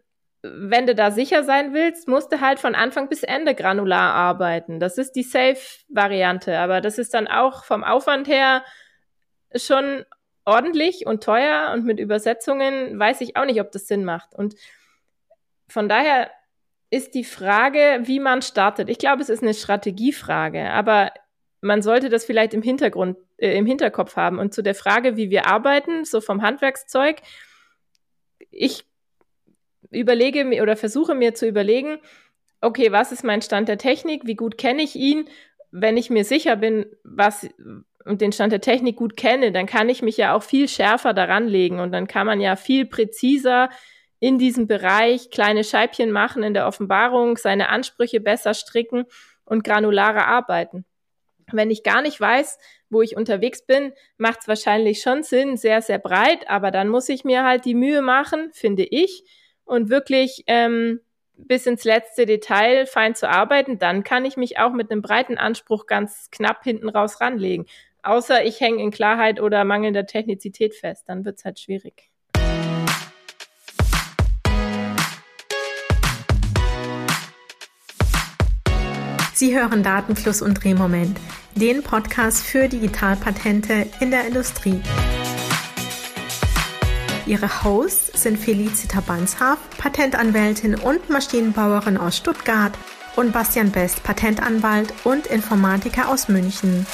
[0.43, 4.81] wenn du da sicher sein willst, musst du halt von Anfang bis Ende granular arbeiten.
[4.81, 8.65] Das ist die Safe-Variante, aber das ist dann auch vom Aufwand her
[9.55, 10.05] schon
[10.45, 14.35] ordentlich und teuer und mit Übersetzungen weiß ich auch nicht, ob das Sinn macht.
[14.35, 14.57] Und
[15.69, 16.31] von daher
[16.91, 18.89] ist die Frage, wie man startet.
[18.89, 21.13] Ich glaube, es ist eine Strategiefrage, aber
[21.63, 24.39] man sollte das vielleicht im Hintergrund, äh, im Hinterkopf haben.
[24.39, 27.23] Und zu der Frage, wie wir arbeiten, so vom Handwerkszeug,
[28.51, 28.85] ich
[29.91, 31.99] überlege mir oder versuche mir zu überlegen,
[32.61, 34.23] okay, was ist mein Stand der Technik?
[34.27, 35.29] Wie gut kenne ich ihn?
[35.71, 37.49] Wenn ich mir sicher bin, was
[38.05, 41.15] und den Stand der Technik gut kenne, dann kann ich mich ja auch viel schärfer
[41.15, 43.71] daran legen und dann kann man ja viel präziser
[44.19, 49.05] in diesem Bereich kleine Scheibchen machen in der Offenbarung, seine Ansprüche besser stricken
[49.45, 50.85] und granularer arbeiten.
[51.55, 52.59] Wenn ich gar nicht weiß,
[52.91, 57.09] wo ich unterwegs bin, macht es wahrscheinlich schon Sinn, sehr, sehr breit, aber dann muss
[57.09, 59.25] ich mir halt die Mühe machen, finde ich,
[59.65, 61.01] und wirklich ähm,
[61.35, 65.39] bis ins letzte Detail fein zu arbeiten, dann kann ich mich auch mit einem breiten
[65.39, 67.67] Anspruch ganz knapp hinten raus ranlegen.
[68.03, 72.12] Außer ich hänge in Klarheit oder mangelnder Technizität fest, dann wird es halt schwierig.
[79.43, 81.19] Sie hören Datenfluss und Drehmoment,
[81.57, 84.81] den Podcast für Digitalpatente in der Industrie.
[87.27, 92.73] Ihre Hosts sind Felicita Banshaf, Patentanwältin und Maschinenbauerin aus Stuttgart
[93.17, 96.87] und Bastian Best, Patentanwalt und Informatiker aus München.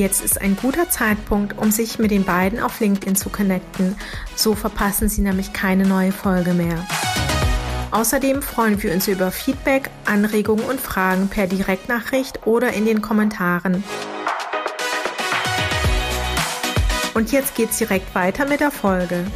[0.00, 3.96] Jetzt ist ein guter Zeitpunkt, um sich mit den beiden auf LinkedIn zu connecten.
[4.34, 6.86] So verpassen Sie nämlich keine neue Folge mehr.
[7.90, 13.84] Außerdem freuen wir uns über Feedback, Anregungen und Fragen per Direktnachricht oder in den Kommentaren.
[17.12, 19.26] Und jetzt geht's direkt weiter mit der Folge.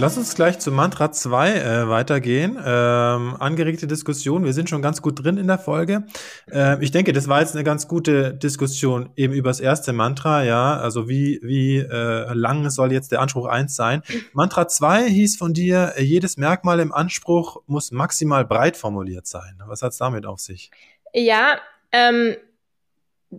[0.00, 2.58] Lass uns gleich zu Mantra 2 äh, weitergehen.
[2.62, 4.44] Ähm, angeregte Diskussion.
[4.44, 6.04] Wir sind schon ganz gut drin in der Folge.
[6.50, 10.42] Ähm, ich denke, das war jetzt eine ganz gute Diskussion eben über das erste Mantra.
[10.42, 14.02] Ja, also wie, wie äh, lang soll jetzt der Anspruch 1 sein?
[14.32, 19.62] Mantra 2 hieß von dir, jedes Merkmal im Anspruch muss maximal breit formuliert sein.
[19.66, 20.72] Was hat's damit auf sich?
[21.12, 21.58] Ja,
[21.92, 22.36] ähm,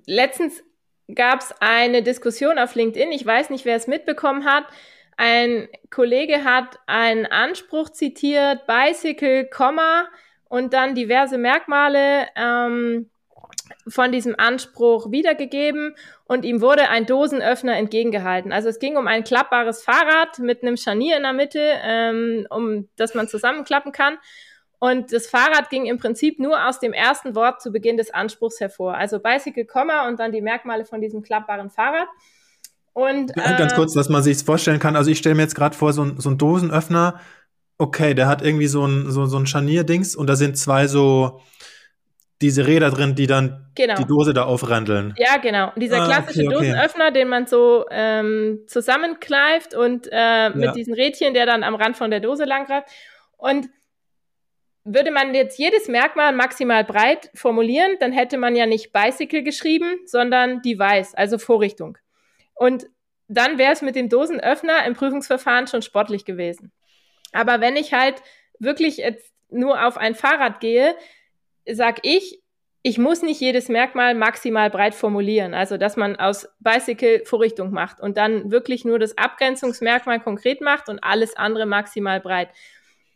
[0.06, 0.63] letztens
[1.13, 3.12] gab es eine Diskussion auf LinkedIn.
[3.12, 4.63] Ich weiß nicht, wer es mitbekommen hat
[5.17, 10.08] ein Kollege hat einen Anspruch zitiert, Bicycle, Komma
[10.49, 13.10] und dann diverse Merkmale ähm,
[13.88, 18.51] von diesem Anspruch wiedergegeben und ihm wurde ein Dosenöffner entgegengehalten.
[18.51, 22.89] Also es ging um ein klappbares Fahrrad mit einem Scharnier in der Mitte, ähm, um
[22.95, 24.17] das man zusammenklappen kann.
[24.80, 28.60] Und das Fahrrad ging im Prinzip nur aus dem ersten Wort zu Beginn des Anspruchs
[28.60, 28.95] hervor.
[28.95, 32.08] Also Bicycle, Komma und dann die Merkmale von diesem klappbaren Fahrrad.
[32.96, 34.96] Und, äh, Ganz kurz, dass man sich vorstellen kann.
[34.96, 37.20] Also ich stelle mir jetzt gerade vor, so ein, so ein Dosenöffner,
[37.78, 41.42] okay, der hat irgendwie so ein, so, so ein Scharnierdings und da sind zwei so
[42.42, 43.96] diese Räder drin, die dann genau.
[43.96, 45.14] die Dose da aufrandeln.
[45.18, 45.74] Ja, genau.
[45.76, 46.68] Dieser ah, klassische okay, okay.
[46.68, 50.72] Dosenöffner, den man so ähm, zusammenkleift und äh, mit ja.
[50.72, 52.88] diesen Rädchen, der dann am Rand von der Dose langgreift.
[53.36, 53.68] Und
[54.86, 59.98] würde man jetzt jedes Merkmal maximal breit formulieren, dann hätte man ja nicht Bicycle geschrieben,
[60.06, 61.98] sondern Device, also Vorrichtung.
[62.56, 62.88] Und
[63.28, 66.72] dann wäre es mit dem Dosenöffner im Prüfungsverfahren schon sportlich gewesen.
[67.32, 68.22] Aber wenn ich halt
[68.60, 70.96] wirklich jetzt nur auf ein Fahrrad gehe,
[71.65, 72.41] sag ich,
[72.88, 75.56] ich muss nicht jedes Merkmal maximal breit formulieren.
[75.56, 80.88] Also, dass man aus Bicycle Vorrichtung macht und dann wirklich nur das Abgrenzungsmerkmal konkret macht
[80.88, 82.50] und alles andere maximal breit.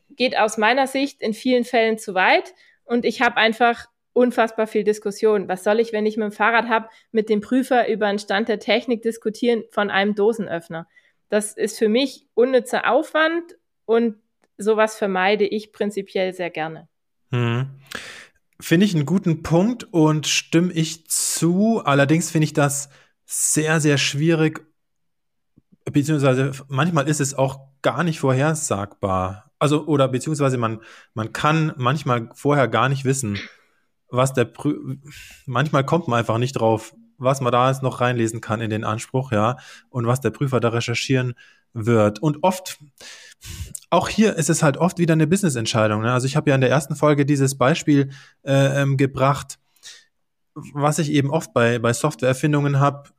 [0.10, 2.56] Geht aus meiner Sicht in vielen Fällen zu weit.
[2.84, 3.86] Und ich habe einfach
[4.20, 5.48] unfassbar viel Diskussion.
[5.48, 8.50] Was soll ich, wenn ich mit dem Fahrrad habe, mit dem Prüfer über einen Stand
[8.50, 10.88] der Technik diskutieren von einem Dosenöffner?
[11.30, 13.56] Das ist für mich unnützer Aufwand
[13.86, 14.18] und
[14.58, 16.90] sowas vermeide ich prinzipiell sehr gerne.
[17.32, 17.70] Hm.
[18.60, 21.82] Finde ich einen guten Punkt und stimme ich zu.
[21.86, 22.90] Allerdings finde ich das
[23.26, 24.66] sehr, sehr schwierig,
[25.86, 29.50] beziehungsweise manchmal ist es auch gar nicht vorhersagbar.
[29.60, 30.82] Also, oder beziehungsweise man,
[31.14, 33.40] man kann manchmal vorher gar nicht wissen,
[34.10, 34.98] was der Prü
[35.46, 38.84] manchmal kommt man einfach nicht drauf, was man da jetzt noch reinlesen kann in den
[38.84, 39.58] Anspruch, ja,
[39.90, 41.36] und was der Prüfer da recherchieren
[41.74, 42.20] wird.
[42.20, 42.80] Und oft,
[43.90, 46.02] auch hier ist es halt oft wieder eine Business-Entscheidung.
[46.02, 46.12] Ne?
[46.12, 48.10] Also ich habe ja in der ersten Folge dieses Beispiel
[48.44, 49.60] äh, ähm, gebracht,
[50.74, 53.10] was ich eben oft bei, bei Softwareerfindungen habe.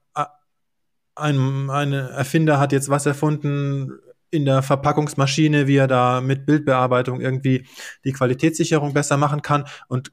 [1.14, 3.92] Ein, ein Erfinder hat jetzt was erfunden
[4.31, 7.66] in der Verpackungsmaschine, wie er da mit Bildbearbeitung irgendwie
[8.05, 9.64] die Qualitätssicherung besser machen kann.
[9.88, 10.12] Und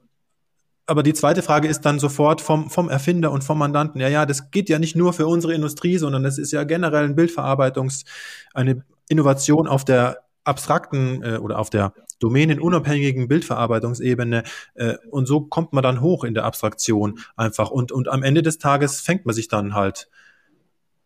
[0.88, 4.26] aber die zweite Frage ist dann sofort vom, vom Erfinder und vom Mandanten, ja, ja,
[4.26, 8.06] das geht ja nicht nur für unsere Industrie, sondern das ist ja generell ein Bildverarbeitungs,
[8.54, 14.44] eine Innovation auf der abstrakten äh, oder auf der domänenunabhängigen Bildverarbeitungsebene
[14.76, 18.42] äh, und so kommt man dann hoch in der Abstraktion einfach und, und am Ende
[18.42, 20.10] des Tages fängt man sich dann halt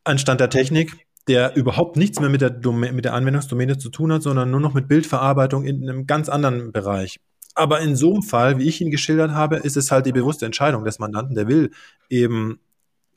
[0.04, 3.90] an Stand der Technik, der überhaupt nichts mehr mit der, Dom mit der Anwendungsdomäne zu
[3.90, 7.20] tun hat, sondern nur noch mit Bildverarbeitung in einem ganz anderen Bereich.
[7.56, 10.46] Aber in so einem Fall, wie ich ihn geschildert habe, ist es halt die bewusste
[10.46, 11.72] Entscheidung des Mandanten, der will
[12.10, 12.60] eben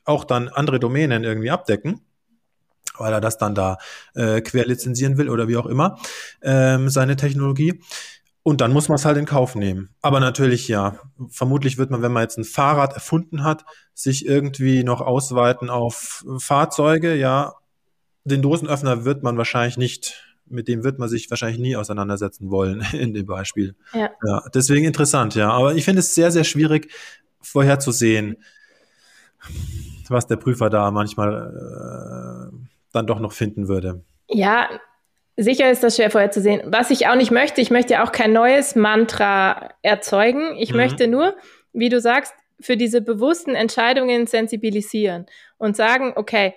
[0.03, 2.01] auch dann andere Domänen irgendwie abdecken,
[2.97, 3.77] weil er das dann da
[4.13, 5.97] äh, querlizenzieren will oder wie auch immer,
[6.41, 7.81] ähm, seine Technologie.
[8.43, 9.89] Und dann muss man es halt in Kauf nehmen.
[10.03, 14.83] Aber natürlich ja, vermutlich wird man, wenn man jetzt ein Fahrrad erfunden hat, sich irgendwie
[14.83, 17.15] noch ausweiten auf Fahrzeuge.
[17.15, 17.55] Ja,
[18.23, 22.85] den Dosenöffner wird man wahrscheinlich nicht mit dem wird man sich wahrscheinlich nie auseinandersetzen wollen
[22.93, 23.75] in dem Beispiel.
[23.93, 24.11] Ja.
[24.25, 25.51] ja deswegen interessant, ja.
[25.51, 26.91] Aber ich finde es sehr, sehr schwierig
[27.41, 28.37] vorherzusehen,
[30.09, 34.03] was der Prüfer da manchmal äh, dann doch noch finden würde.
[34.27, 34.69] Ja,
[35.37, 36.61] sicher ist das schwer vorherzusehen.
[36.65, 40.55] Was ich auch nicht möchte, ich möchte ja auch kein neues Mantra erzeugen.
[40.57, 40.77] Ich mhm.
[40.77, 41.35] möchte nur,
[41.73, 45.25] wie du sagst, für diese bewussten Entscheidungen sensibilisieren
[45.57, 46.53] und sagen, okay,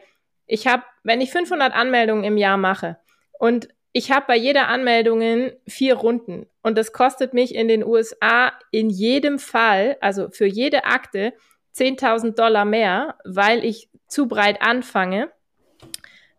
[0.47, 2.99] ich habe, wenn ich 500 Anmeldungen im Jahr mache
[3.39, 8.53] und ich habe bei jeder Anmeldung vier Runden und das kostet mich in den USA
[8.71, 11.33] in jedem Fall, also für jede Akte,
[11.75, 15.31] 10.000 Dollar mehr, weil ich zu breit anfange.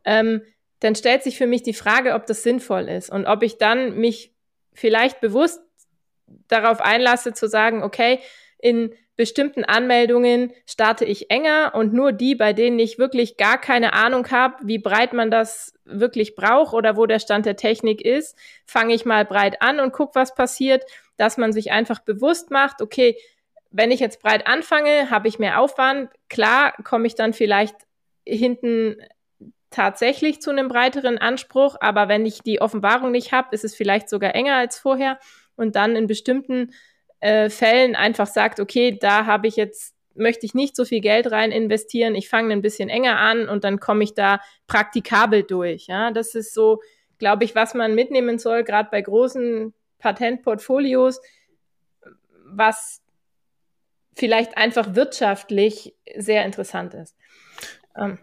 [0.06, 0.42] Ähm,
[0.80, 3.98] dann stellt sich für mich die Frage, ob das sinnvoll ist und ob ich dann
[3.98, 4.34] mich
[4.74, 5.62] vielleicht bewusst
[6.48, 8.20] darauf einlasse zu sagen, okay,
[8.60, 13.92] in bestimmten Anmeldungen starte ich enger und nur die, bei denen ich wirklich gar keine
[13.92, 18.38] Ahnung habe, wie breit man das wirklich braucht oder wo der Stand der Technik ist,
[18.66, 20.86] fange ich mal breit an und guck, was passiert,
[21.18, 23.18] dass man sich einfach bewusst macht, okay,
[23.72, 26.10] wenn ich jetzt breit anfange, habe ich mehr Aufwand.
[26.30, 27.76] Klar, komme ich dann vielleicht
[28.26, 29.02] hinten
[29.70, 34.08] tatsächlich zu einem breiteren Anspruch, aber wenn ich die Offenbarung nicht habe, ist es vielleicht
[34.08, 35.20] sogar enger als vorher
[35.58, 36.72] und dann in bestimmten
[37.20, 41.32] äh, Fällen einfach sagt, okay, da habe ich jetzt möchte ich nicht so viel Geld
[41.32, 45.88] rein investieren, ich fange ein bisschen enger an und dann komme ich da praktikabel durch.
[45.88, 46.82] Ja, das ist so,
[47.18, 51.22] glaube ich, was man mitnehmen soll, gerade bei großen Patentportfolios,
[52.46, 53.02] was
[54.16, 57.16] vielleicht einfach wirtschaftlich sehr interessant ist.
[57.98, 58.20] Ähm.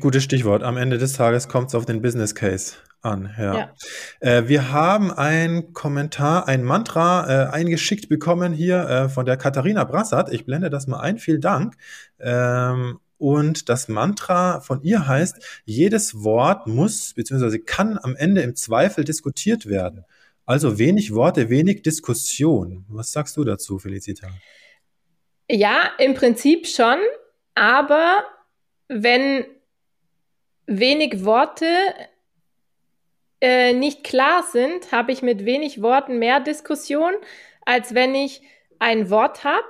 [0.00, 0.62] Gutes Stichwort.
[0.62, 3.54] Am Ende des Tages kommt es auf den Business Case an, ja.
[3.54, 3.74] ja.
[4.20, 9.84] Äh, wir haben ein Kommentar, ein Mantra äh, eingeschickt bekommen hier äh, von der Katharina
[9.84, 10.32] Brassert.
[10.32, 11.18] Ich blende das mal ein.
[11.18, 11.74] Vielen Dank.
[12.18, 17.58] Ähm, und das Mantra von ihr heißt, jedes Wort muss bzw.
[17.58, 20.04] kann am Ende im Zweifel diskutiert werden.
[20.46, 22.84] Also wenig Worte, wenig Diskussion.
[22.88, 24.28] Was sagst du dazu, Felicita?
[25.50, 26.98] Ja, im Prinzip schon,
[27.54, 28.24] aber
[28.88, 29.44] wenn
[30.66, 31.66] wenig Worte
[33.44, 37.12] äh, nicht klar sind, habe ich mit wenig Worten mehr Diskussion,
[37.66, 38.40] als wenn ich
[38.78, 39.66] ein Wort habe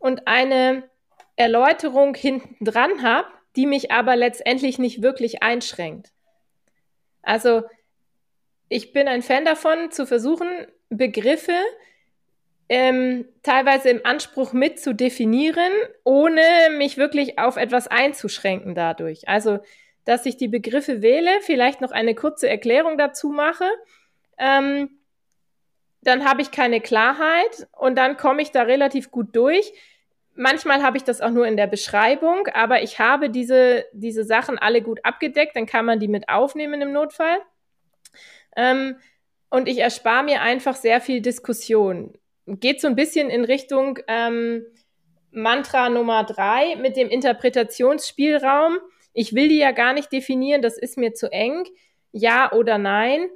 [0.00, 0.90] und eine
[1.36, 6.10] Erläuterung hinten dran habe, die mich aber letztendlich nicht wirklich einschränkt.
[7.22, 7.62] Also
[8.68, 10.48] ich bin ein Fan davon, zu versuchen,
[10.88, 11.54] Begriffe
[12.68, 15.70] ähm, teilweise im Anspruch mit zu definieren,
[16.02, 16.42] ohne
[16.76, 19.28] mich wirklich auf etwas einzuschränken dadurch.
[19.28, 19.60] Also
[20.04, 23.68] dass ich die Begriffe wähle, vielleicht noch eine kurze Erklärung dazu mache.
[24.38, 24.98] Ähm,
[26.02, 29.72] dann habe ich keine Klarheit und dann komme ich da relativ gut durch.
[30.34, 34.58] manchmal habe ich das auch nur in der Beschreibung, aber ich habe diese, diese Sachen
[34.58, 37.38] alle gut abgedeckt, dann kann man die mit aufnehmen im Notfall.
[38.56, 38.96] Ähm,
[39.50, 42.14] und ich erspare mir einfach sehr viel Diskussion.
[42.46, 44.64] Geht so ein bisschen in Richtung ähm,
[45.30, 48.78] Mantra Nummer drei mit dem Interpretationsspielraum.
[49.12, 51.64] Ich will die ja gar nicht definieren, das ist mir zu eng.
[52.12, 53.28] Ja oder nein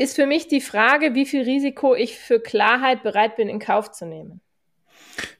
[0.00, 3.92] ist für mich die Frage, wie viel Risiko ich für Klarheit bereit bin, in Kauf
[3.92, 4.40] zu nehmen.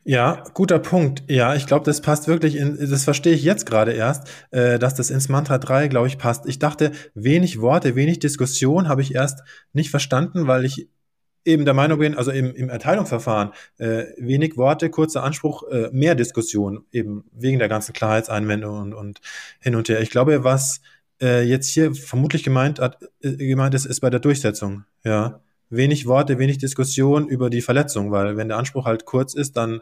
[0.05, 1.23] Ja, guter Punkt.
[1.29, 4.95] Ja, ich glaube, das passt wirklich in, das verstehe ich jetzt gerade erst, äh, dass
[4.95, 6.47] das ins Mantra 3, glaube ich, passt.
[6.47, 10.89] Ich dachte, wenig Worte, wenig Diskussion habe ich erst nicht verstanden, weil ich
[11.45, 16.15] eben der Meinung bin, also im, im Erteilungsverfahren, äh, wenig Worte, kurzer Anspruch, äh, mehr
[16.15, 19.21] Diskussion, eben wegen der ganzen Klarheitseinwendung und, und
[19.61, 20.01] hin und her.
[20.01, 20.81] Ich glaube, was
[21.21, 24.85] äh, jetzt hier vermutlich gemeint, hat, äh, gemeint ist, ist bei der Durchsetzung.
[25.05, 29.57] Ja, wenig Worte, wenig Diskussion über die Verletzung, weil wenn der Anspruch halt kurz ist,
[29.57, 29.81] dann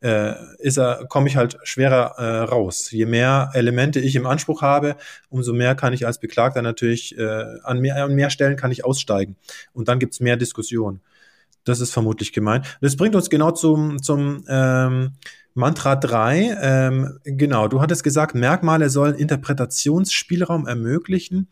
[0.00, 2.90] äh, ist er, komme ich halt schwerer äh, raus.
[2.90, 4.96] Je mehr Elemente ich im Anspruch habe,
[5.28, 8.84] umso mehr kann ich als Beklagter natürlich äh, an, mehr, an mehr Stellen kann ich
[8.84, 9.36] aussteigen.
[9.72, 11.00] Und dann gibt's mehr Diskussion.
[11.64, 12.78] Das ist vermutlich gemeint.
[12.80, 15.12] Das bringt uns genau zum, zum ähm,
[15.54, 21.48] Mantra 3, ähm, genau, du hattest gesagt, Merkmale sollen Interpretationsspielraum ermöglichen,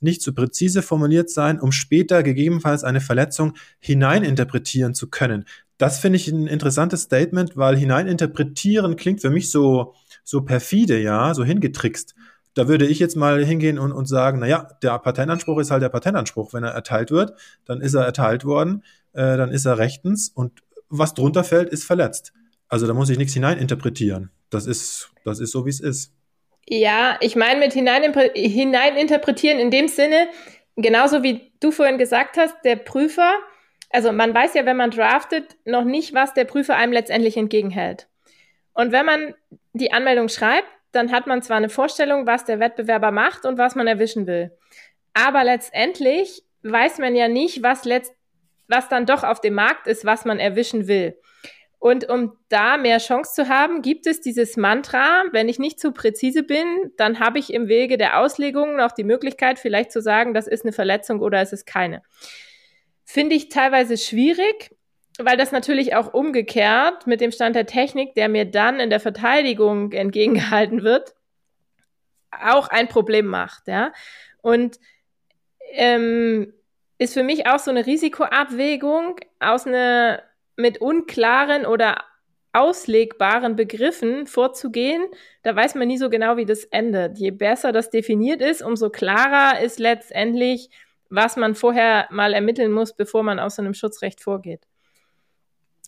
[0.00, 5.46] nicht zu präzise formuliert sein, um später gegebenenfalls eine Verletzung hineininterpretieren zu können.
[5.80, 11.32] Das finde ich ein interessantes Statement, weil hineininterpretieren klingt für mich so, so perfide, ja,
[11.32, 12.14] so hingetrickst.
[12.52, 15.88] Da würde ich jetzt mal hingehen und, und sagen, naja, der Patentanspruch ist halt der
[15.88, 16.52] Patentanspruch.
[16.52, 17.32] Wenn er erteilt wird,
[17.64, 20.60] dann ist er erteilt worden, äh, dann ist er rechtens und
[20.90, 22.34] was drunter fällt, ist verletzt.
[22.68, 24.30] Also da muss ich nichts hineininterpretieren.
[24.50, 26.12] Das ist, das ist so, wie es ist.
[26.68, 30.28] Ja, ich meine mit hineininterpretieren in dem Sinne,
[30.76, 33.32] genauso wie du vorhin gesagt hast, der Prüfer,
[33.90, 38.08] also man weiß ja, wenn man draftet, noch nicht, was der Prüfer einem letztendlich entgegenhält.
[38.72, 39.34] Und wenn man
[39.72, 43.74] die Anmeldung schreibt, dann hat man zwar eine Vorstellung, was der Wettbewerber macht und was
[43.74, 44.56] man erwischen will.
[45.12, 48.14] Aber letztendlich weiß man ja nicht, was, letzt,
[48.68, 51.16] was dann doch auf dem Markt ist, was man erwischen will.
[51.78, 55.92] Und um da mehr Chance zu haben, gibt es dieses Mantra, wenn ich nicht zu
[55.92, 60.34] präzise bin, dann habe ich im Wege der Auslegung noch die Möglichkeit, vielleicht zu sagen,
[60.34, 62.02] das ist eine Verletzung oder es ist keine.
[63.12, 64.70] Finde ich teilweise schwierig,
[65.18, 69.00] weil das natürlich auch umgekehrt mit dem Stand der Technik, der mir dann in der
[69.00, 71.16] Verteidigung entgegengehalten wird,
[72.30, 73.92] auch ein Problem macht, ja.
[74.42, 74.78] Und
[75.72, 76.52] ähm,
[76.98, 80.22] ist für mich auch so eine Risikoabwägung aus einer
[80.54, 82.04] mit unklaren oder
[82.52, 85.02] auslegbaren Begriffen vorzugehen,
[85.42, 87.18] da weiß man nie so genau, wie das endet.
[87.18, 90.70] Je besser das definiert ist, umso klarer ist letztendlich,
[91.10, 94.66] was man vorher mal ermitteln muss, bevor man aus so einem Schutzrecht vorgeht.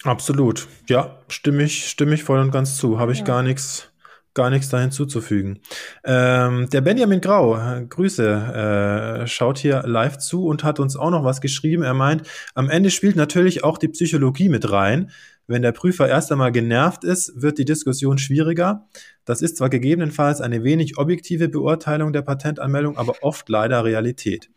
[0.04, 0.66] Absolut.
[0.88, 2.98] Ja, stimme ich, stimme ich voll und ganz zu.
[2.98, 3.24] Habe ich ja.
[3.24, 3.92] gar nichts
[4.34, 5.60] gar nichts da hinzuzufügen.
[6.04, 7.58] Ähm, der Benjamin Grau,
[7.88, 11.82] Grüße, äh, schaut hier live zu und hat uns auch noch was geschrieben.
[11.82, 12.22] Er meint,
[12.54, 15.10] am Ende spielt natürlich auch die Psychologie mit rein.
[15.46, 18.86] Wenn der Prüfer erst einmal genervt ist, wird die Diskussion schwieriger.
[19.24, 24.48] Das ist zwar gegebenenfalls eine wenig objektive Beurteilung der Patentanmeldung, aber oft leider Realität.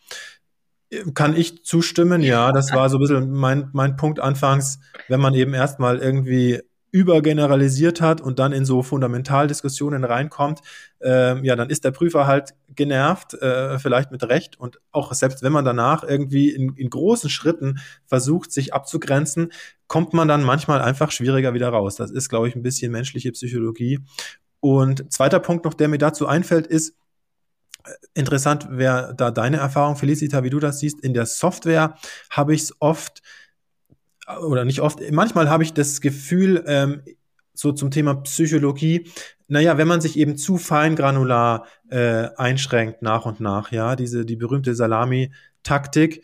[1.13, 2.21] Kann ich zustimmen?
[2.21, 6.61] Ja, das war so ein bisschen mein, mein Punkt anfangs, wenn man eben erstmal irgendwie
[6.95, 10.61] übergeneralisiert hat und dann in so Fundamentaldiskussionen reinkommt,
[11.01, 14.57] äh, ja, dann ist der Prüfer halt genervt, äh, vielleicht mit Recht.
[14.57, 19.51] Und auch selbst wenn man danach irgendwie in, in großen Schritten versucht, sich abzugrenzen,
[19.88, 21.97] kommt man dann manchmal einfach schwieriger wieder raus.
[21.97, 23.99] Das ist, glaube ich, ein bisschen menschliche Psychologie.
[24.61, 26.95] Und zweiter Punkt noch, der mir dazu einfällt, ist,
[28.13, 30.99] Interessant wäre da deine Erfahrung, Felicita, wie du das siehst.
[31.01, 31.95] In der Software
[32.29, 33.21] habe ich es oft
[34.41, 37.01] oder nicht oft, manchmal habe ich das Gefühl, ähm,
[37.53, 39.09] so zum Thema Psychologie,
[39.47, 44.36] naja, wenn man sich eben zu feingranular äh, einschränkt nach und nach, ja, diese, die
[44.36, 46.23] berühmte Salami-Taktik,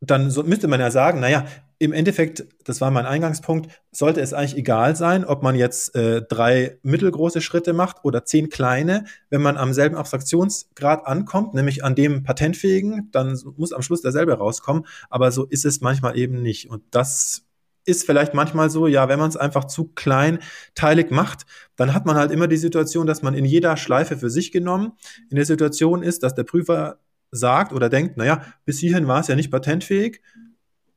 [0.00, 1.46] dann so, müsste man ja sagen, naja,
[1.84, 6.22] im Endeffekt, das war mein Eingangspunkt, sollte es eigentlich egal sein, ob man jetzt äh,
[6.22, 9.04] drei mittelgroße Schritte macht oder zehn kleine.
[9.28, 14.32] Wenn man am selben Abstraktionsgrad ankommt, nämlich an dem patentfähigen, dann muss am Schluss derselbe
[14.32, 14.86] rauskommen.
[15.10, 16.70] Aber so ist es manchmal eben nicht.
[16.70, 17.42] Und das
[17.84, 21.44] ist vielleicht manchmal so, ja, wenn man es einfach zu kleinteilig macht,
[21.76, 24.92] dann hat man halt immer die Situation, dass man in jeder Schleife für sich genommen
[25.28, 26.98] in der Situation ist, dass der Prüfer
[27.30, 30.22] sagt oder denkt, naja, bis hierhin war es ja nicht patentfähig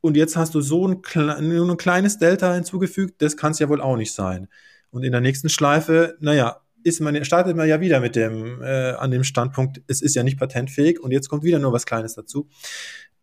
[0.01, 1.01] und jetzt hast du so ein,
[1.39, 4.47] nur ein kleines Delta hinzugefügt, das kann es ja wohl auch nicht sein.
[4.89, 8.91] Und in der nächsten Schleife, naja, ist man, startet man ja wieder mit dem, äh,
[8.91, 12.15] an dem Standpunkt, es ist ja nicht patentfähig und jetzt kommt wieder nur was Kleines
[12.15, 12.47] dazu.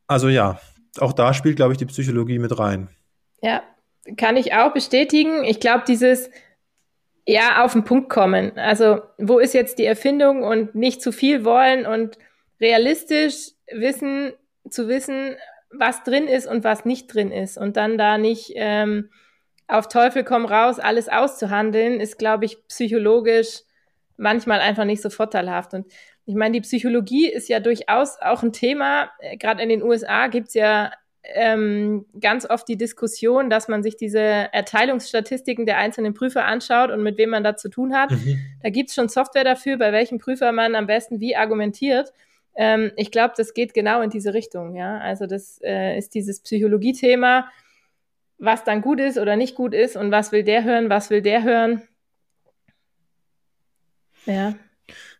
[0.06, 0.60] Also ja,
[0.98, 2.88] auch da spielt, glaube ich, die Psychologie mit rein.
[3.40, 3.62] Ja,
[4.16, 5.44] kann ich auch bestätigen.
[5.44, 6.30] Ich glaube, dieses
[7.26, 8.58] ja auf den Punkt kommen.
[8.58, 12.18] Also, wo ist jetzt die Erfindung und nicht zu viel wollen und
[12.60, 14.32] realistisch wissen,
[14.68, 15.36] zu wissen,
[15.78, 17.58] was drin ist und was nicht drin ist.
[17.58, 19.10] Und dann da nicht ähm,
[19.66, 23.62] auf Teufel komm raus, alles auszuhandeln, ist, glaube ich, psychologisch
[24.16, 25.74] manchmal einfach nicht so vorteilhaft.
[25.74, 25.86] Und
[26.26, 29.10] ich meine, die Psychologie ist ja durchaus auch ein Thema.
[29.38, 30.92] Gerade in den USA gibt's ja
[31.24, 37.02] ähm, ganz oft die Diskussion, dass man sich diese Erteilungsstatistiken der einzelnen Prüfer anschaut und
[37.02, 38.10] mit wem man da zu tun hat.
[38.10, 38.38] Mhm.
[38.62, 42.12] Da gibt's schon Software dafür, bei welchem Prüfer man am besten wie argumentiert.
[42.56, 44.76] Ähm, ich glaube, das geht genau in diese Richtung.
[44.76, 47.50] Ja, also das äh, ist dieses Psychologie-Thema,
[48.38, 51.22] was dann gut ist oder nicht gut ist und was will der hören, was will
[51.22, 51.82] der hören.
[54.26, 54.54] Ja.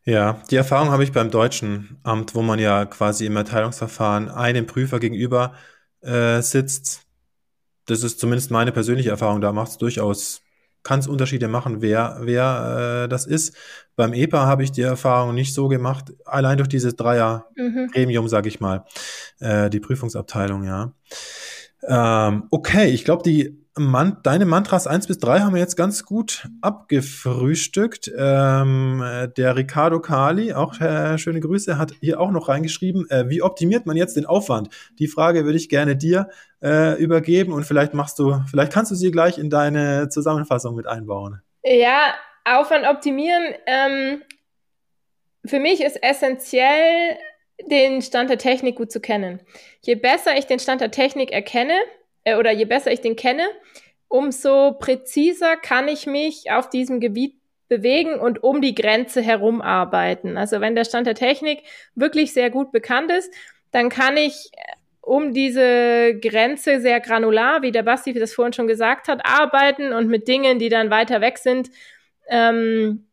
[0.05, 4.67] Ja, die Erfahrung habe ich beim deutschen Amt, wo man ja quasi im Erteilungsverfahren einem
[4.67, 5.55] Prüfer gegenüber
[6.03, 7.07] äh, sitzt.
[7.87, 9.41] Das ist zumindest meine persönliche Erfahrung.
[9.41, 10.43] Da macht es durchaus,
[10.85, 13.57] kann es Unterschiede machen, wer, wer äh, das ist.
[13.97, 18.29] Beim EPA habe ich die Erfahrung nicht so gemacht, allein durch dieses Dreier-Gremium, mhm.
[18.29, 18.85] sage ich mal,
[19.41, 20.93] äh, die Prüfungsabteilung, ja.
[21.87, 26.05] Ähm, okay, ich glaube, die Man deine Mantras 1 bis 3 haben wir jetzt ganz
[26.05, 28.09] gut abgefrühstückt.
[28.17, 29.03] Ähm,
[29.37, 33.85] der Ricardo Kali, auch äh, schöne Grüße, hat hier auch noch reingeschrieben, äh, wie optimiert
[33.85, 34.69] man jetzt den Aufwand?
[35.01, 36.29] Die Frage würde ich gerne dir
[36.63, 40.87] äh, übergeben und vielleicht machst du, vielleicht kannst du sie gleich in deine Zusammenfassung mit
[40.87, 41.43] einbauen.
[41.65, 42.15] Ja,
[42.45, 43.55] Aufwand optimieren.
[43.67, 44.23] Ähm,
[45.45, 47.17] für mich ist essentiell,
[47.67, 49.41] den Stand der Technik gut zu kennen.
[49.83, 51.75] Je besser ich den Stand der Technik erkenne,
[52.25, 53.47] äh, oder je besser ich den kenne,
[54.09, 57.37] umso präziser kann ich mich auf diesem Gebiet
[57.69, 60.37] bewegen und um die Grenze herum arbeiten.
[60.37, 61.63] Also wenn der Stand der Technik
[61.95, 63.33] wirklich sehr gut bekannt ist,
[63.71, 68.67] dann kann ich äh, um diese Grenze sehr granular, wie der Basti das vorhin schon
[68.67, 71.71] gesagt hat, arbeiten und mit Dingen, die dann weiter weg sind,
[72.29, 73.07] ähm,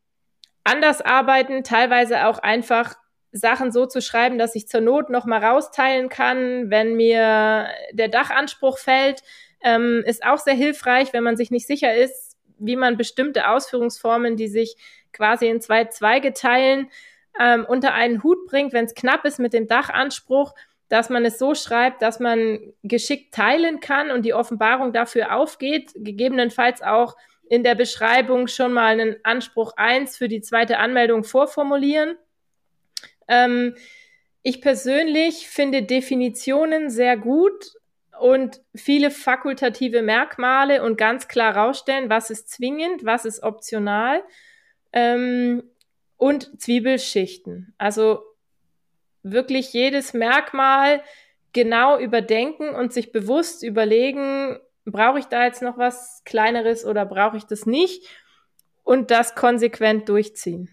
[0.64, 2.94] anders arbeiten, teilweise auch einfach
[3.32, 8.08] Sachen so zu schreiben, dass ich zur Not noch mal rausteilen kann, wenn mir der
[8.08, 9.22] Dachanspruch fällt,
[9.62, 14.36] ähm, ist auch sehr hilfreich, wenn man sich nicht sicher ist, wie man bestimmte Ausführungsformen,
[14.36, 14.76] die sich
[15.12, 16.90] quasi in zwei Zweige teilen,
[17.40, 20.54] ähm, unter einen Hut bringt, wenn es knapp ist mit dem Dachanspruch,
[20.88, 25.92] dass man es so schreibt, dass man geschickt teilen kann und die Offenbarung dafür aufgeht,
[25.94, 27.16] gegebenenfalls auch
[27.48, 32.16] in der Beschreibung schon mal einen Anspruch eins für die zweite Anmeldung vorformulieren.
[33.32, 33.74] Ähm,
[34.42, 37.72] ich persönlich finde Definitionen sehr gut
[38.20, 44.22] und viele fakultative Merkmale und ganz klar rausstellen, was ist zwingend, was ist optional
[44.92, 45.62] ähm,
[46.18, 47.74] und Zwiebelschichten.
[47.78, 48.22] Also
[49.22, 51.02] wirklich jedes Merkmal
[51.54, 57.38] genau überdenken und sich bewusst überlegen, brauche ich da jetzt noch was Kleineres oder brauche
[57.38, 58.06] ich das nicht
[58.82, 60.68] und das konsequent durchziehen.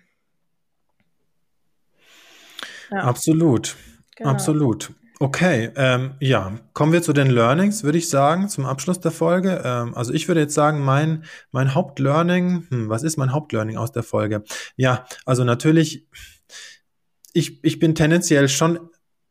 [2.91, 2.99] Ja.
[2.99, 3.75] Absolut.
[4.15, 4.29] Genau.
[4.31, 4.91] Absolut.
[5.21, 9.61] Okay, ähm, ja, kommen wir zu den Learnings, würde ich sagen, zum Abschluss der Folge.
[9.65, 13.91] Ähm, also ich würde jetzt sagen, mein, mein Hauptlearning, hm, was ist mein Hauptlearning aus
[13.91, 14.43] der Folge?
[14.77, 16.07] Ja, also natürlich,
[17.33, 18.79] ich, ich bin tendenziell schon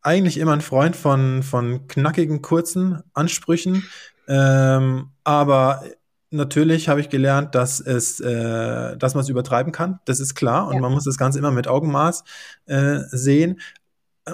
[0.02, 3.84] eigentlich immer ein Freund von, von knackigen, kurzen Ansprüchen,
[4.28, 5.84] ähm, aber
[6.30, 10.00] natürlich habe ich gelernt, dass es, äh, dass man es übertreiben kann.
[10.04, 10.80] Das ist klar und ja.
[10.80, 12.24] man muss das Ganze immer mit Augenmaß
[12.66, 13.60] äh, sehen.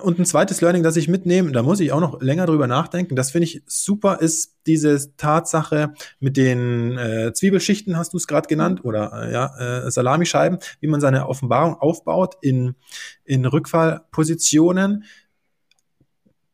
[0.03, 3.15] Und ein zweites Learning, das ich mitnehme, da muss ich auch noch länger drüber nachdenken.
[3.15, 8.49] Das finde ich super, ist diese Tatsache mit den äh, Zwiebelschichten, hast du es gerade
[8.49, 8.89] genannt, mhm.
[8.89, 12.75] oder äh, ja, äh, Salamischeiben, wie man seine Offenbarung aufbaut in,
[13.25, 15.05] in Rückfallpositionen.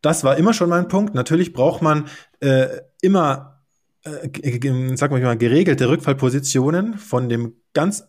[0.03, 1.15] Das war immer schon mein Punkt.
[1.15, 2.07] Natürlich braucht man
[2.41, 3.60] äh, immer
[4.05, 8.05] äh, sag mal, geregelte Rückfallpositionen von dem ganz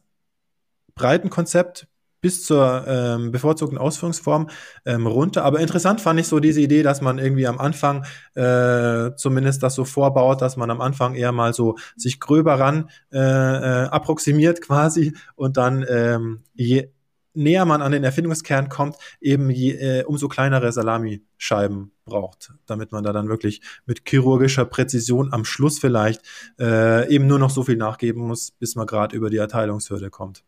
[0.96, 1.88] breiten Konzept
[2.22, 4.50] bis zur ähm, bevorzugten Ausführungsform
[4.86, 5.44] ähm, runter.
[5.44, 9.74] Aber interessant fand ich so diese Idee, dass man irgendwie am Anfang äh, zumindest das
[9.76, 14.62] so vorbaut, dass man am Anfang eher mal so sich gröber ran äh, äh, approximiert
[14.68, 16.90] quasi und dann ähm, je
[17.34, 23.04] näher man an den Erfindungskern kommt, eben je, äh, umso kleinere Salamischeiben braucht, damit man
[23.04, 26.22] da dann wirklich mit chirurgischer Präzision am Schluss vielleicht
[26.60, 30.44] äh, eben nur noch so viel nachgeben muss, bis man gerade über die Erteilungshürde kommt.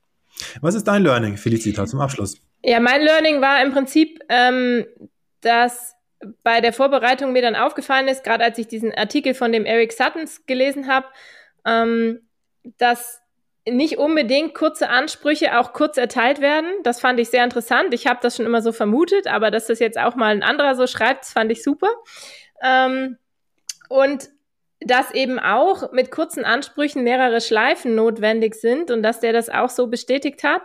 [0.62, 2.38] Was ist dein Learning, Felicita, zum Abschluss?
[2.64, 4.86] Ja, mein Learning war im Prinzip, ähm,
[5.42, 5.96] dass
[6.44, 9.92] bei der Vorbereitung mir dann aufgefallen ist, gerade als ich diesen Artikel von dem Eric
[9.92, 11.08] Suttons gelesen habe,
[11.66, 12.22] ähm,
[12.78, 13.22] dass
[13.66, 16.68] nicht unbedingt kurze Ansprüche auch kurz erteilt werden.
[16.84, 17.94] Das fand ich sehr interessant.
[17.94, 20.76] Ich habe das schon immer so vermutet, aber dass das jetzt auch mal ein anderer
[20.76, 21.90] so schreibt, das fand ich super.
[22.62, 23.18] Ähm,
[23.90, 24.30] und
[24.80, 29.70] dass eben auch mit kurzen Ansprüchen mehrere Schleifen notwendig sind und dass der das auch
[29.70, 30.62] so bestätigt hat,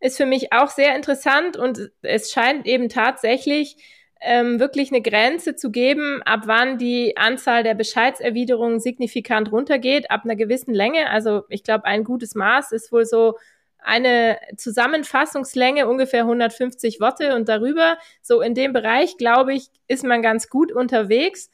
[0.00, 3.76] ist für mich auch sehr interessant und es scheint eben tatsächlich
[4.20, 10.22] ähm, wirklich eine Grenze zu geben, ab wann die Anzahl der Bescheidserwiderungen signifikant runtergeht, ab
[10.24, 11.10] einer gewissen Länge.
[11.10, 13.38] Also ich glaube, ein gutes Maß ist wohl so
[13.78, 17.96] eine Zusammenfassungslänge ungefähr 150 Worte und darüber.
[18.20, 21.50] So in dem Bereich, glaube ich, ist man ganz gut unterwegs.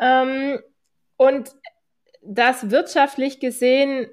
[0.00, 0.58] Ähm,
[1.16, 1.52] und
[2.22, 4.08] dass wirtschaftlich gesehen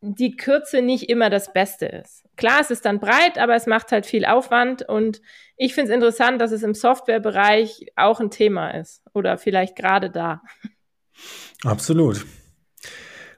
[0.00, 2.24] die Kürze nicht immer das Beste ist.
[2.36, 5.20] Klar, es ist dann breit, aber es macht halt viel Aufwand und
[5.56, 10.10] ich finde es interessant, dass es im Softwarebereich auch ein Thema ist oder vielleicht gerade
[10.10, 10.42] da.
[11.64, 12.24] Absolut.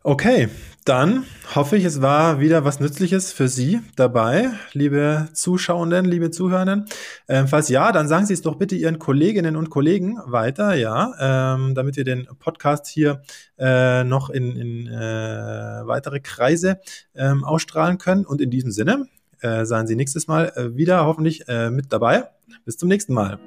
[0.03, 0.49] Okay,
[0.87, 1.25] dann
[1.55, 6.87] hoffe ich, es war wieder was Nützliches für Sie dabei, liebe Zuschauenden, liebe Zuhörenden.
[7.29, 11.55] Ähm, falls ja, dann sagen Sie es doch bitte Ihren Kolleginnen und Kollegen weiter, ja,
[11.55, 13.21] ähm, damit wir den Podcast hier
[13.59, 16.81] äh, noch in, in äh, weitere Kreise
[17.15, 18.25] ähm, ausstrahlen können.
[18.25, 19.07] Und in diesem Sinne
[19.43, 22.25] äh, seien Sie nächstes Mal äh, wieder hoffentlich äh, mit dabei.
[22.65, 23.39] Bis zum nächsten Mal.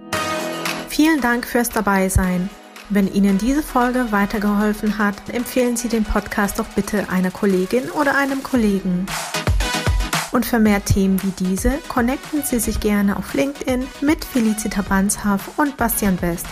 [0.87, 2.47] Vielen Dank fürs Dabeisein.
[2.89, 8.15] Wenn Ihnen diese Folge weitergeholfen hat, empfehlen Sie den Podcast doch bitte einer Kollegin oder
[8.15, 9.05] einem Kollegen.
[10.31, 15.57] Und für mehr Themen wie diese connecten Sie sich gerne auf LinkedIn mit Felicita Banshaf
[15.57, 16.47] und Bastian Best.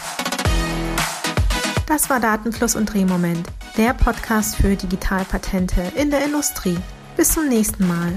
[1.88, 6.77] Das war Datenfluss und Drehmoment, der Podcast für Digitalpatente in der Industrie.
[7.17, 8.13] Bis zum nächsten Mal.